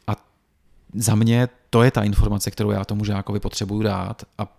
A 0.08 0.16
za 0.94 1.16
mě 1.16 1.50
to 1.70 1.84
je 1.84 1.92
ta 1.92 2.04
informace, 2.04 2.52
kterou 2.52 2.72
já 2.72 2.86
tomu 2.86 3.06
žákovi 3.06 3.40
potřebuju 3.40 3.82
dát 3.82 4.24
a 4.38 4.58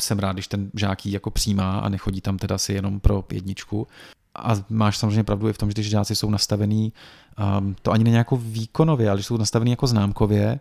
jsem 0.00 0.18
rád, 0.18 0.32
když 0.32 0.48
ten 0.48 0.70
žák 0.74 1.06
jako 1.06 1.30
přijímá 1.30 1.78
a 1.78 1.88
nechodí 1.88 2.20
tam 2.20 2.38
teda 2.38 2.58
si 2.58 2.72
jenom 2.72 3.00
pro 3.00 3.24
jedničku. 3.32 3.86
A 4.38 4.54
máš 4.68 4.98
samozřejmě 4.98 5.24
pravdu 5.24 5.48
i 5.48 5.52
v 5.52 5.58
tom, 5.58 5.70
že 5.70 5.74
když 5.74 5.90
žáci 5.90 6.16
jsou 6.16 6.30
nastavený, 6.30 6.92
um, 7.58 7.76
to 7.82 7.92
ani 7.92 8.04
není 8.04 8.16
jako 8.16 8.36
výkonově, 8.36 9.08
ale 9.08 9.16
když 9.16 9.26
jsou 9.26 9.36
nastavený 9.36 9.70
jako 9.70 9.86
známkově, 9.86 10.60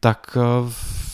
tak 0.00 0.36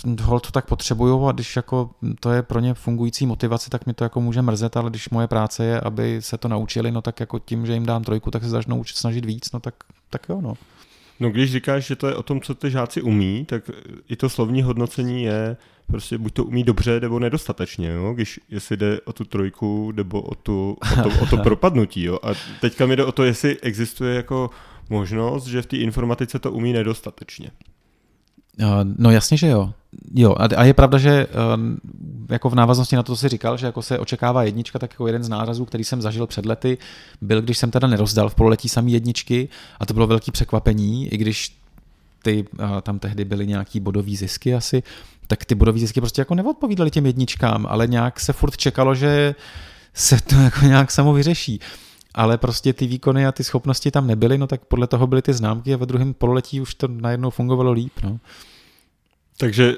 eh, 0.06 0.22
hol 0.22 0.40
to 0.40 0.50
tak 0.50 0.66
potřebuju 0.66 1.26
a 1.26 1.32
když 1.32 1.56
jako 1.56 1.90
to 2.20 2.32
je 2.32 2.42
pro 2.42 2.60
ně 2.60 2.75
fungující 2.75 3.26
motivace, 3.26 3.70
tak 3.70 3.86
mi 3.86 3.94
to 3.94 4.04
jako 4.04 4.20
může 4.20 4.42
mrzet, 4.42 4.76
ale 4.76 4.90
když 4.90 5.10
moje 5.10 5.28
práce 5.28 5.64
je, 5.64 5.80
aby 5.80 6.22
se 6.22 6.38
to 6.38 6.48
naučili, 6.48 6.90
no 6.90 7.02
tak 7.02 7.20
jako 7.20 7.38
tím, 7.38 7.66
že 7.66 7.75
jim 7.75 7.86
dám 7.86 8.04
trojku, 8.04 8.30
tak 8.30 8.42
se 8.42 8.48
začnou 8.48 8.84
snažit 8.84 9.25
víc, 9.25 9.52
no 9.52 9.60
tak, 9.60 9.75
tak 10.10 10.28
jo, 10.28 10.40
no. 10.40 10.54
No 11.20 11.30
když 11.30 11.52
říkáš, 11.52 11.87
že 11.87 11.96
to 11.96 12.08
je 12.08 12.14
o 12.14 12.23
tom, 12.23 12.40
co 12.40 12.54
ty 12.54 12.70
žáci 12.70 13.02
umí, 13.02 13.44
tak 13.44 13.70
i 14.08 14.16
to 14.16 14.28
slovní 14.28 14.62
hodnocení 14.62 15.23
je 15.23 15.56
prostě 15.87 16.18
buď 16.18 16.32
to 16.32 16.44
umí 16.44 16.64
dobře, 16.64 17.00
nebo 17.00 17.18
nedostatečně, 17.18 17.88
jo? 17.88 18.12
když 18.14 18.40
jestli 18.50 18.76
jde 18.76 19.00
o 19.00 19.12
tu 19.12 19.25
trojku, 19.25 19.92
nebo 19.92 20.23
o, 20.23 20.35
tu, 20.35 20.76
o, 20.92 21.02
to, 21.02 21.23
o 21.23 21.26
to 21.26 21.37
propadnutí. 21.42 22.04
Jo? 22.04 22.18
A 22.23 22.28
teďka 22.61 22.87
mi 22.87 22.96
jde 22.96 23.04
o 23.04 23.12
to, 23.12 23.25
jestli 23.25 23.61
existuje 23.61 24.14
jako 24.14 24.50
možnost, 24.90 25.46
že 25.46 25.62
v 25.62 25.66
té 25.66 25.76
informatice 25.76 26.38
to 26.38 26.52
umí 26.52 26.73
nedostatečně. 26.73 27.50
No 28.98 29.10
jasně, 29.10 29.36
že 29.36 29.48
jo. 29.48 29.72
Jo, 30.14 30.34
a 30.56 30.64
je 30.64 30.75
pravda, 30.75 30.98
že 30.98 31.26
jako 32.30 32.50
v 32.50 32.54
návaznosti 32.54 32.97
na 32.97 33.02
to, 33.02 33.12
co 33.12 33.16
jsi 33.16 33.28
říkal, 33.28 33.56
že 33.56 33.66
jako 33.66 33.82
se 33.82 33.99
očekává 33.99 34.42
jednička, 34.42 34.78
tak 34.78 34.92
jako 34.92 35.06
jeden 35.06 35.25
z 35.25 35.28
nárazů, 35.28 35.64
který 35.64 35.84
jsem 35.84 36.02
zažil 36.02 36.26
před 36.26 36.47
lety, 36.47 36.78
byl, 37.21 37.42
když 37.42 37.58
jsem 37.58 37.71
teda 37.71 37.88
nerozdal 37.88 38.28
v 38.28 38.34
pololetí 38.34 38.69
samý 38.69 38.92
jedničky 38.92 39.49
a 39.80 39.86
to 39.86 39.95
bylo 39.95 40.06
velký 40.06 40.30
překvapení, 40.30 41.08
i 41.08 41.16
když 41.16 41.56
ty, 42.23 42.45
tam 42.82 42.99
tehdy 42.99 43.25
byly 43.25 43.47
nějaký 43.47 43.80
bodový 43.80 44.16
zisky 44.16 44.54
asi, 44.54 44.82
tak 45.26 45.45
ty 45.45 45.54
bodový 45.54 45.80
zisky 45.80 46.00
prostě 46.00 46.21
jako 46.21 46.34
neodpovídaly 46.34 46.90
těm 46.90 47.06
jedničkám, 47.06 47.66
ale 47.71 47.86
nějak 47.86 48.21
se 48.21 48.32
furt 48.32 48.56
čekalo, 48.56 48.95
že 48.95 49.34
se 49.95 50.21
to 50.21 50.34
jako 50.34 50.66
nějak 50.66 50.90
samo 50.90 51.12
vyřeší 51.12 51.60
ale 52.16 52.38
prostě 52.38 52.72
ty 52.72 52.86
výkony 52.86 53.26
a 53.26 53.32
ty 53.32 53.44
schopnosti 53.44 53.90
tam 53.90 54.06
nebyly, 54.06 54.38
no 54.38 54.46
tak 54.46 54.64
podle 54.64 54.86
toho 54.86 55.06
byly 55.06 55.22
ty 55.22 55.32
známky 55.32 55.74
a 55.74 55.76
ve 55.76 55.86
druhém 55.86 56.14
pololetí 56.14 56.60
už 56.60 56.74
to 56.74 56.88
najednou 56.88 57.30
fungovalo 57.30 57.72
líp. 57.72 57.92
No. 58.02 58.18
Takže 59.36 59.74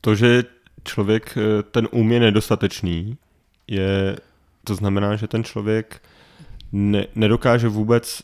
to, 0.00 0.14
že 0.14 0.44
člověk, 0.84 1.38
eh, 1.38 1.62
ten 1.62 1.88
um 1.90 2.12
je 2.12 2.20
nedostatečný, 2.20 3.16
je, 3.66 4.16
to 4.64 4.74
znamená, 4.74 5.16
že 5.16 5.26
ten 5.26 5.44
člověk 5.44 6.02
ne, 6.72 7.06
nedokáže 7.14 7.68
vůbec 7.68 8.22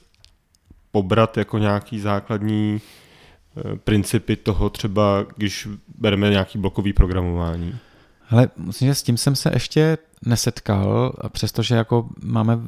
pobrat 0.91 1.37
jako 1.37 1.59
nějaký 1.59 2.01
základní 2.01 2.81
eh, 2.81 3.77
principy 3.77 4.37
toho 4.37 4.71
třeba, 4.71 5.27
když 5.37 5.69
bereme 5.99 6.31
nějaký 6.31 6.59
blokový 6.59 6.93
programování. 6.93 7.79
Ale 8.31 8.49
myslím, 8.57 8.89
že 8.89 8.95
s 8.95 9.03
tím 9.03 9.17
jsem 9.17 9.37
se 9.37 9.51
ještě 9.55 9.99
nesetkal, 10.27 11.13
přestože 11.29 11.75
jako 11.75 12.09
máme, 12.23 12.59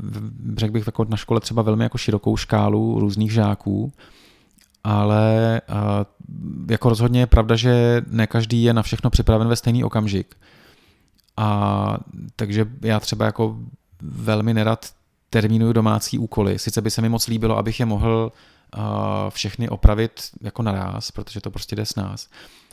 řekl 0.57 0.73
bych, 0.73 0.87
jako 0.87 1.05
na 1.05 1.17
škole 1.17 1.40
třeba 1.40 1.62
velmi 1.62 1.85
jako 1.85 1.99
širokou 1.99 2.37
škálu 2.37 3.01
různých 3.01 3.33
žáků, 3.33 3.93
ale 4.85 5.61
jako 6.71 6.88
rozhodně 6.88 7.21
je 7.21 7.27
pravda, 7.27 7.57
že 7.57 8.03
ne 8.07 8.27
každý 8.27 8.62
je 8.62 8.75
na 8.75 8.83
všechno 8.83 9.11
připraven 9.11 9.49
ve 9.49 9.57
stejný 9.57 9.85
okamžik. 9.85 10.35
A 11.37 11.99
takže 12.37 12.67
já 12.83 13.01
třeba 13.01 13.25
jako 13.25 13.57
velmi 14.03 14.55
nerad 14.55 14.93
termínuju 15.31 15.73
domácí 15.73 16.19
úkoly. 16.19 16.59
Sice 16.59 16.81
by 16.81 16.90
se 16.90 17.03
mi 17.03 17.09
moc 17.09 17.27
líbilo, 17.27 17.59
abych 17.59 17.81
je 17.81 17.87
mohl 17.87 18.33
všechny 19.31 19.69
opravit 19.69 20.21
jako 20.40 20.62
naraz, 20.62 21.11
protože 21.11 21.40
to 21.40 21.51
prostě 21.51 21.77
jde 21.77 21.87
s 21.87 21.95
nás 21.95 22.29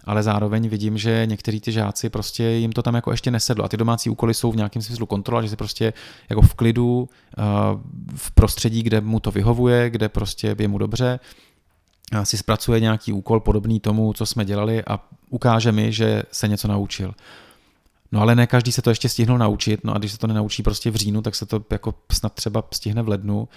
ale 0.05 0.23
zároveň 0.23 0.69
vidím, 0.69 0.97
že 0.97 1.23
někteří 1.25 1.61
ty 1.61 1.71
žáci 1.71 2.09
prostě 2.09 2.43
jim 2.43 2.71
to 2.71 2.81
tam 2.83 2.95
jako 2.95 3.11
ještě 3.11 3.31
nesedlo. 3.31 3.65
A 3.65 3.67
ty 3.67 3.77
domácí 3.77 4.09
úkoly 4.09 4.33
jsou 4.33 4.51
v 4.51 4.55
nějakém 4.55 4.81
smyslu 4.81 5.05
kontrola, 5.05 5.41
že 5.41 5.49
si 5.49 5.55
prostě 5.55 5.93
jako 6.29 6.41
v 6.41 6.53
klidu, 6.53 7.09
eh, 7.37 7.41
v 8.15 8.31
prostředí, 8.31 8.83
kde 8.83 9.01
mu 9.01 9.19
to 9.19 9.31
vyhovuje, 9.31 9.89
kde 9.89 10.09
prostě 10.09 10.55
je 10.59 10.67
mu 10.67 10.77
dobře, 10.77 11.19
si 12.23 12.37
zpracuje 12.37 12.79
nějaký 12.79 13.13
úkol 13.13 13.39
podobný 13.39 13.79
tomu, 13.79 14.13
co 14.13 14.25
jsme 14.25 14.45
dělali 14.45 14.83
a 14.85 14.99
ukáže 15.29 15.71
mi, 15.71 15.91
že 15.91 16.23
se 16.31 16.47
něco 16.47 16.67
naučil. 16.67 17.13
No 18.11 18.21
ale 18.21 18.35
ne 18.35 18.47
každý 18.47 18.71
se 18.71 18.81
to 18.81 18.89
ještě 18.89 19.09
stihnul 19.09 19.37
naučit, 19.37 19.83
no 19.83 19.95
a 19.95 19.97
když 19.97 20.11
se 20.11 20.17
to 20.17 20.27
nenaučí 20.27 20.63
prostě 20.63 20.91
v 20.91 20.95
říjnu, 20.95 21.21
tak 21.21 21.35
se 21.35 21.45
to 21.45 21.63
jako 21.71 21.93
snad 22.11 22.33
třeba 22.33 22.63
stihne 22.71 23.01
v 23.01 23.09
lednu 23.09 23.47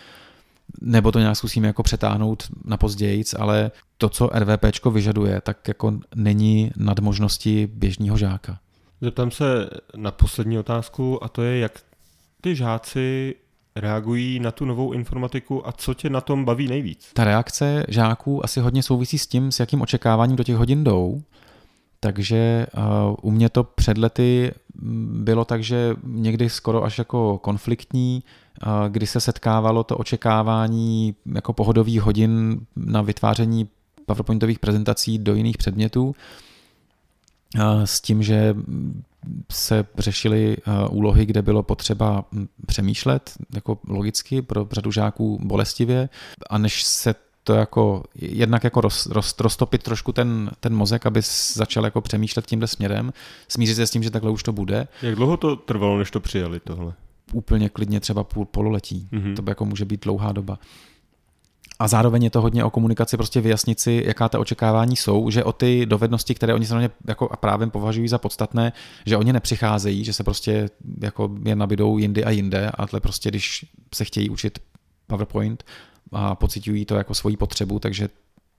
nebo 0.81 1.12
to 1.12 1.18
nějak 1.18 1.37
zkusíme 1.37 1.66
jako 1.66 1.83
přetáhnout 1.83 2.44
na 2.64 2.77
pozdějíc, 2.77 3.35
ale 3.38 3.70
to, 3.98 4.09
co 4.09 4.31
RVP 4.35 4.87
vyžaduje, 4.92 5.40
tak 5.40 5.68
jako 5.68 5.98
není 6.14 6.70
nad 6.77 6.98
možnosti 6.98 7.68
běžného 7.72 8.16
žáka. 8.16 8.59
Zeptám 9.00 9.31
se 9.31 9.70
na 9.96 10.11
poslední 10.11 10.59
otázku 10.59 11.24
a 11.24 11.29
to 11.29 11.42
je, 11.42 11.59
jak 11.59 11.72
ty 12.40 12.57
žáci 12.57 13.35
reagují 13.77 14.40
na 14.40 14.50
tu 14.50 14.64
novou 14.64 14.92
informatiku 14.92 15.68
a 15.68 15.72
co 15.72 15.94
tě 15.94 16.11
na 16.11 16.20
tom 16.20 16.44
baví 16.44 16.68
nejvíc? 16.68 17.11
Ta 17.14 17.24
reakce 17.24 17.85
žáků 17.88 18.44
asi 18.44 18.61
hodně 18.61 18.83
souvisí 18.83 19.18
s 19.18 19.27
tím, 19.27 19.53
s 19.53 19.61
jakým 19.61 19.83
očekáváním 19.83 20.37
do 20.37 20.44
těch 20.44 20.57
hodin 20.57 20.85
jdou. 20.85 21.22
Takže 22.05 22.67
uh, 22.77 22.83
u 23.23 23.31
mě 23.31 23.49
to 23.49 23.64
před 23.64 23.99
lety 23.99 24.53
bylo 25.25 25.45
tak, 25.45 25.62
že 25.64 25.95
někdy 26.05 26.51
skoro 26.51 26.85
až 26.85 26.99
jako 26.99 27.38
konfliktní, 27.38 28.23
kdy 28.88 29.07
se 29.07 29.21
setkávalo 29.21 29.85
to 29.85 29.97
očekávání 29.97 31.14
jako 31.35 31.53
pohodových 31.53 32.03
hodin 32.03 32.61
na 32.77 33.03
vytváření 33.03 33.69
PowerPointových 34.07 34.59
prezentací 34.59 35.19
do 35.19 35.35
jiných 35.35 35.57
předmětů 35.57 36.14
s 37.85 38.01
tím, 38.01 38.23
že 38.23 38.55
se 39.53 39.87
řešily 39.99 40.57
úlohy, 40.90 41.27
kde 41.27 41.43
bylo 41.43 41.62
potřeba 41.62 42.25
přemýšlet 42.67 43.33
jako 43.55 43.79
logicky 43.88 44.43
pro 44.43 44.69
řadu 44.73 44.93
žáků 44.93 45.38
bolestivě. 45.43 46.09
A 46.51 46.59
než 46.59 46.85
se 46.85 47.14
to 47.45 47.55
jako 47.55 48.03
jednak 48.15 48.65
jako 48.65 48.81
roz, 48.81 49.07
roz, 49.07 49.35
roztopit 49.41 49.83
trošku 49.83 50.13
ten, 50.13 50.51
ten 50.61 50.75
mozek, 50.75 51.07
aby 51.07 51.21
začal 51.53 51.85
jako 51.85 52.01
přemýšlet 52.01 52.47
tímhle 52.47 52.69
směrem, 52.69 53.13
smířit 53.49 53.77
se 53.77 53.87
s 53.87 53.91
tím, 53.91 54.03
že 54.03 54.11
takhle 54.11 54.31
už 54.31 54.43
to 54.43 54.53
bude. 54.53 54.89
Jak 55.03 55.15
dlouho 55.15 55.37
to 55.37 55.57
trvalo, 55.57 55.99
než 55.99 56.11
to 56.11 56.21
přijali 56.21 56.61
tohle? 56.61 56.95
úplně 57.33 57.69
klidně 57.69 58.01
třeba 58.01 58.25
půl 58.25 58.45
pololetí. 58.45 59.09
Mm-hmm. 59.13 59.37
To 59.37 59.43
by 59.43 59.51
jako 59.51 59.65
může 59.65 59.85
být 59.85 60.05
dlouhá 60.05 60.33
doba. 60.33 60.59
a 61.79 61.89
zároveň 61.89 62.23
je 62.23 62.31
to 62.31 62.41
hodně 62.41 62.65
o 62.65 62.71
komunikaci, 62.71 63.17
prostě 63.17 63.41
vyjasnit 63.41 63.81
si, 63.81 64.03
jaká 64.07 64.29
ta 64.29 64.39
očekávání 64.39 64.97
jsou, 64.97 65.31
že 65.31 65.45
o 65.45 65.53
ty 65.53 65.87
dovednosti, 65.87 66.35
které 66.35 66.55
oni 66.55 66.67
samozřejmě 66.67 66.91
jako 67.09 67.29
a 67.33 67.37
právě 67.37 67.67
považují 67.67 68.09
za 68.09 68.19
podstatné, 68.19 68.73
že 69.07 69.17
oni 69.17 69.33
nepřicházejí, 69.33 70.05
že 70.05 70.13
se 70.13 70.25
prostě 70.25 70.71
jako 71.01 71.31
je 71.45 71.57
nabidou 71.57 71.99
jindy 71.99 72.25
a 72.25 72.31
jinde, 72.31 72.71
ale 72.75 73.01
prostě 73.01 73.29
když 73.29 73.67
se 73.95 74.05
chtějí 74.05 74.31
učit 74.31 74.59
PowerPoint 75.07 75.65
a 76.12 76.35
pocitují 76.35 76.85
to 76.85 76.95
jako 76.95 77.14
svoji 77.14 77.37
potřebu, 77.37 77.79
takže 77.79 78.09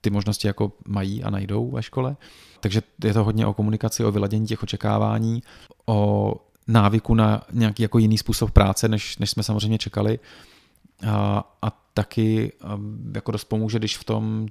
ty 0.00 0.10
možnosti 0.10 0.46
jako 0.46 0.72
mají 0.88 1.22
a 1.22 1.30
najdou 1.30 1.70
ve 1.70 1.82
škole. 1.82 2.16
Takže 2.60 2.82
je 3.04 3.12
to 3.12 3.24
hodně 3.24 3.46
o 3.46 3.54
komunikaci, 3.54 4.04
o 4.04 4.12
vyladění 4.12 4.46
těch 4.46 4.62
očekávání, 4.62 5.42
o 5.86 6.34
návyku 6.68 7.14
na 7.14 7.42
nějaký 7.52 7.82
jako 7.82 7.98
jiný 7.98 8.18
způsob 8.18 8.50
práce, 8.50 8.88
než, 8.88 9.18
než 9.18 9.30
jsme 9.30 9.42
samozřejmě 9.42 9.78
čekali. 9.78 10.18
A, 11.06 11.56
a 11.62 11.70
taky 11.94 12.52
jako 13.14 13.32
dost 13.32 13.44
pomůže, 13.44 13.78
když 13.78 13.98
v 13.98 14.04
tom 14.04 14.46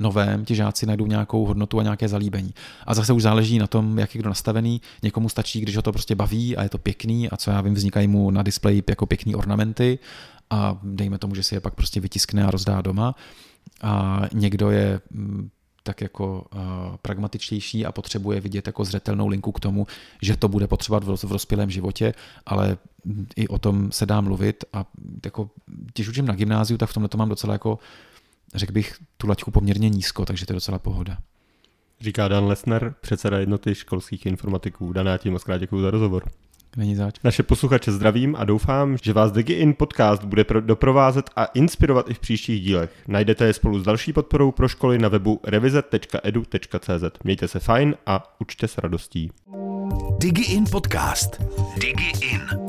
novém 0.00 0.44
ti 0.44 0.54
žáci 0.54 0.86
najdou 0.86 1.06
nějakou 1.06 1.46
hodnotu 1.46 1.80
a 1.80 1.82
nějaké 1.82 2.08
zalíbení. 2.08 2.54
A 2.86 2.94
zase 2.94 3.12
už 3.12 3.22
záleží 3.22 3.58
na 3.58 3.66
tom, 3.66 3.98
jak 3.98 4.14
je 4.14 4.18
kdo 4.18 4.30
nastavený. 4.30 4.80
Někomu 5.02 5.28
stačí, 5.28 5.60
když 5.60 5.76
ho 5.76 5.82
to 5.82 5.92
prostě 5.92 6.14
baví 6.14 6.56
a 6.56 6.62
je 6.62 6.68
to 6.68 6.78
pěkný 6.78 7.30
a 7.30 7.36
co 7.36 7.50
já 7.50 7.60
vím, 7.60 7.74
vznikají 7.74 8.08
mu 8.08 8.30
na 8.30 8.42
displeji 8.42 8.82
jako 8.88 9.06
pěkný 9.06 9.34
ornamenty 9.34 9.98
a 10.50 10.78
dejme 10.82 11.18
tomu, 11.18 11.34
že 11.34 11.42
si 11.42 11.54
je 11.54 11.60
pak 11.60 11.74
prostě 11.74 12.00
vytiskne 12.00 12.44
a 12.44 12.50
rozdá 12.50 12.80
doma. 12.80 13.14
A 13.82 14.22
někdo 14.32 14.70
je 14.70 15.00
mm, 15.10 15.48
tak 15.82 16.00
jako 16.00 16.46
uh, 16.54 16.60
pragmatičtější 17.02 17.86
a 17.86 17.92
potřebuje 17.92 18.40
vidět 18.40 18.66
jako 18.66 18.84
zřetelnou 18.84 19.28
linku 19.28 19.52
k 19.52 19.60
tomu, 19.60 19.86
že 20.22 20.36
to 20.36 20.48
bude 20.48 20.66
potřebovat 20.66 21.04
v, 21.04 21.26
v 21.26 21.32
rozpělém 21.32 21.70
životě, 21.70 22.14
ale 22.46 22.76
i 23.36 23.48
o 23.48 23.58
tom 23.58 23.92
se 23.92 24.06
dá 24.06 24.20
mluvit 24.20 24.64
a 24.72 24.86
jako, 25.24 25.50
když 25.94 26.08
učím 26.08 26.26
na 26.26 26.34
gymnáziu, 26.34 26.78
tak 26.78 26.90
v 26.90 26.94
tomhle 26.94 27.08
to 27.08 27.18
mám 27.18 27.28
docela 27.28 27.52
jako, 27.52 27.78
řekl 28.58 28.72
bych, 28.72 28.94
tu 29.16 29.28
laťku 29.28 29.50
poměrně 29.50 29.88
nízko, 29.88 30.24
takže 30.24 30.46
to 30.46 30.52
je 30.52 30.54
docela 30.54 30.78
pohoda. 30.78 31.18
Říká 32.00 32.28
Dan 32.28 32.44
Lesner, 32.44 32.94
předseda 33.00 33.38
jednoty 33.38 33.74
školských 33.74 34.26
informatiků. 34.26 34.92
Dan, 34.92 35.06
já 35.06 35.16
ti 35.16 35.30
moc 35.30 35.44
krát 35.44 35.58
děkuji 35.58 35.82
za 35.82 35.90
rozhovor. 35.90 36.30
Není 36.76 36.96
zač. 36.96 37.14
Naše 37.24 37.42
posluchače 37.42 37.92
zdravím 37.92 38.36
a 38.38 38.44
doufám, 38.44 38.96
že 39.02 39.12
vás 39.12 39.32
DigiIn 39.32 39.74
podcast 39.74 40.24
bude 40.24 40.44
pro, 40.44 40.60
doprovázet 40.60 41.30
a 41.36 41.44
inspirovat 41.44 42.10
i 42.10 42.14
v 42.14 42.18
příštích 42.18 42.62
dílech. 42.62 42.90
Najdete 43.08 43.44
je 43.44 43.52
spolu 43.52 43.80
s 43.80 43.82
další 43.82 44.12
podporou 44.12 44.52
pro 44.52 44.68
školy 44.68 44.98
na 44.98 45.08
webu 45.08 45.40
revize.edu.cz. 45.44 47.18
Mějte 47.24 47.48
se 47.48 47.58
fajn 47.58 47.94
a 48.06 48.36
učte 48.40 48.68
s 48.68 48.78
radostí. 48.78 49.30
DigiIn 50.18 50.64
podcast. 50.70 51.42
DigiIn. 51.80 52.65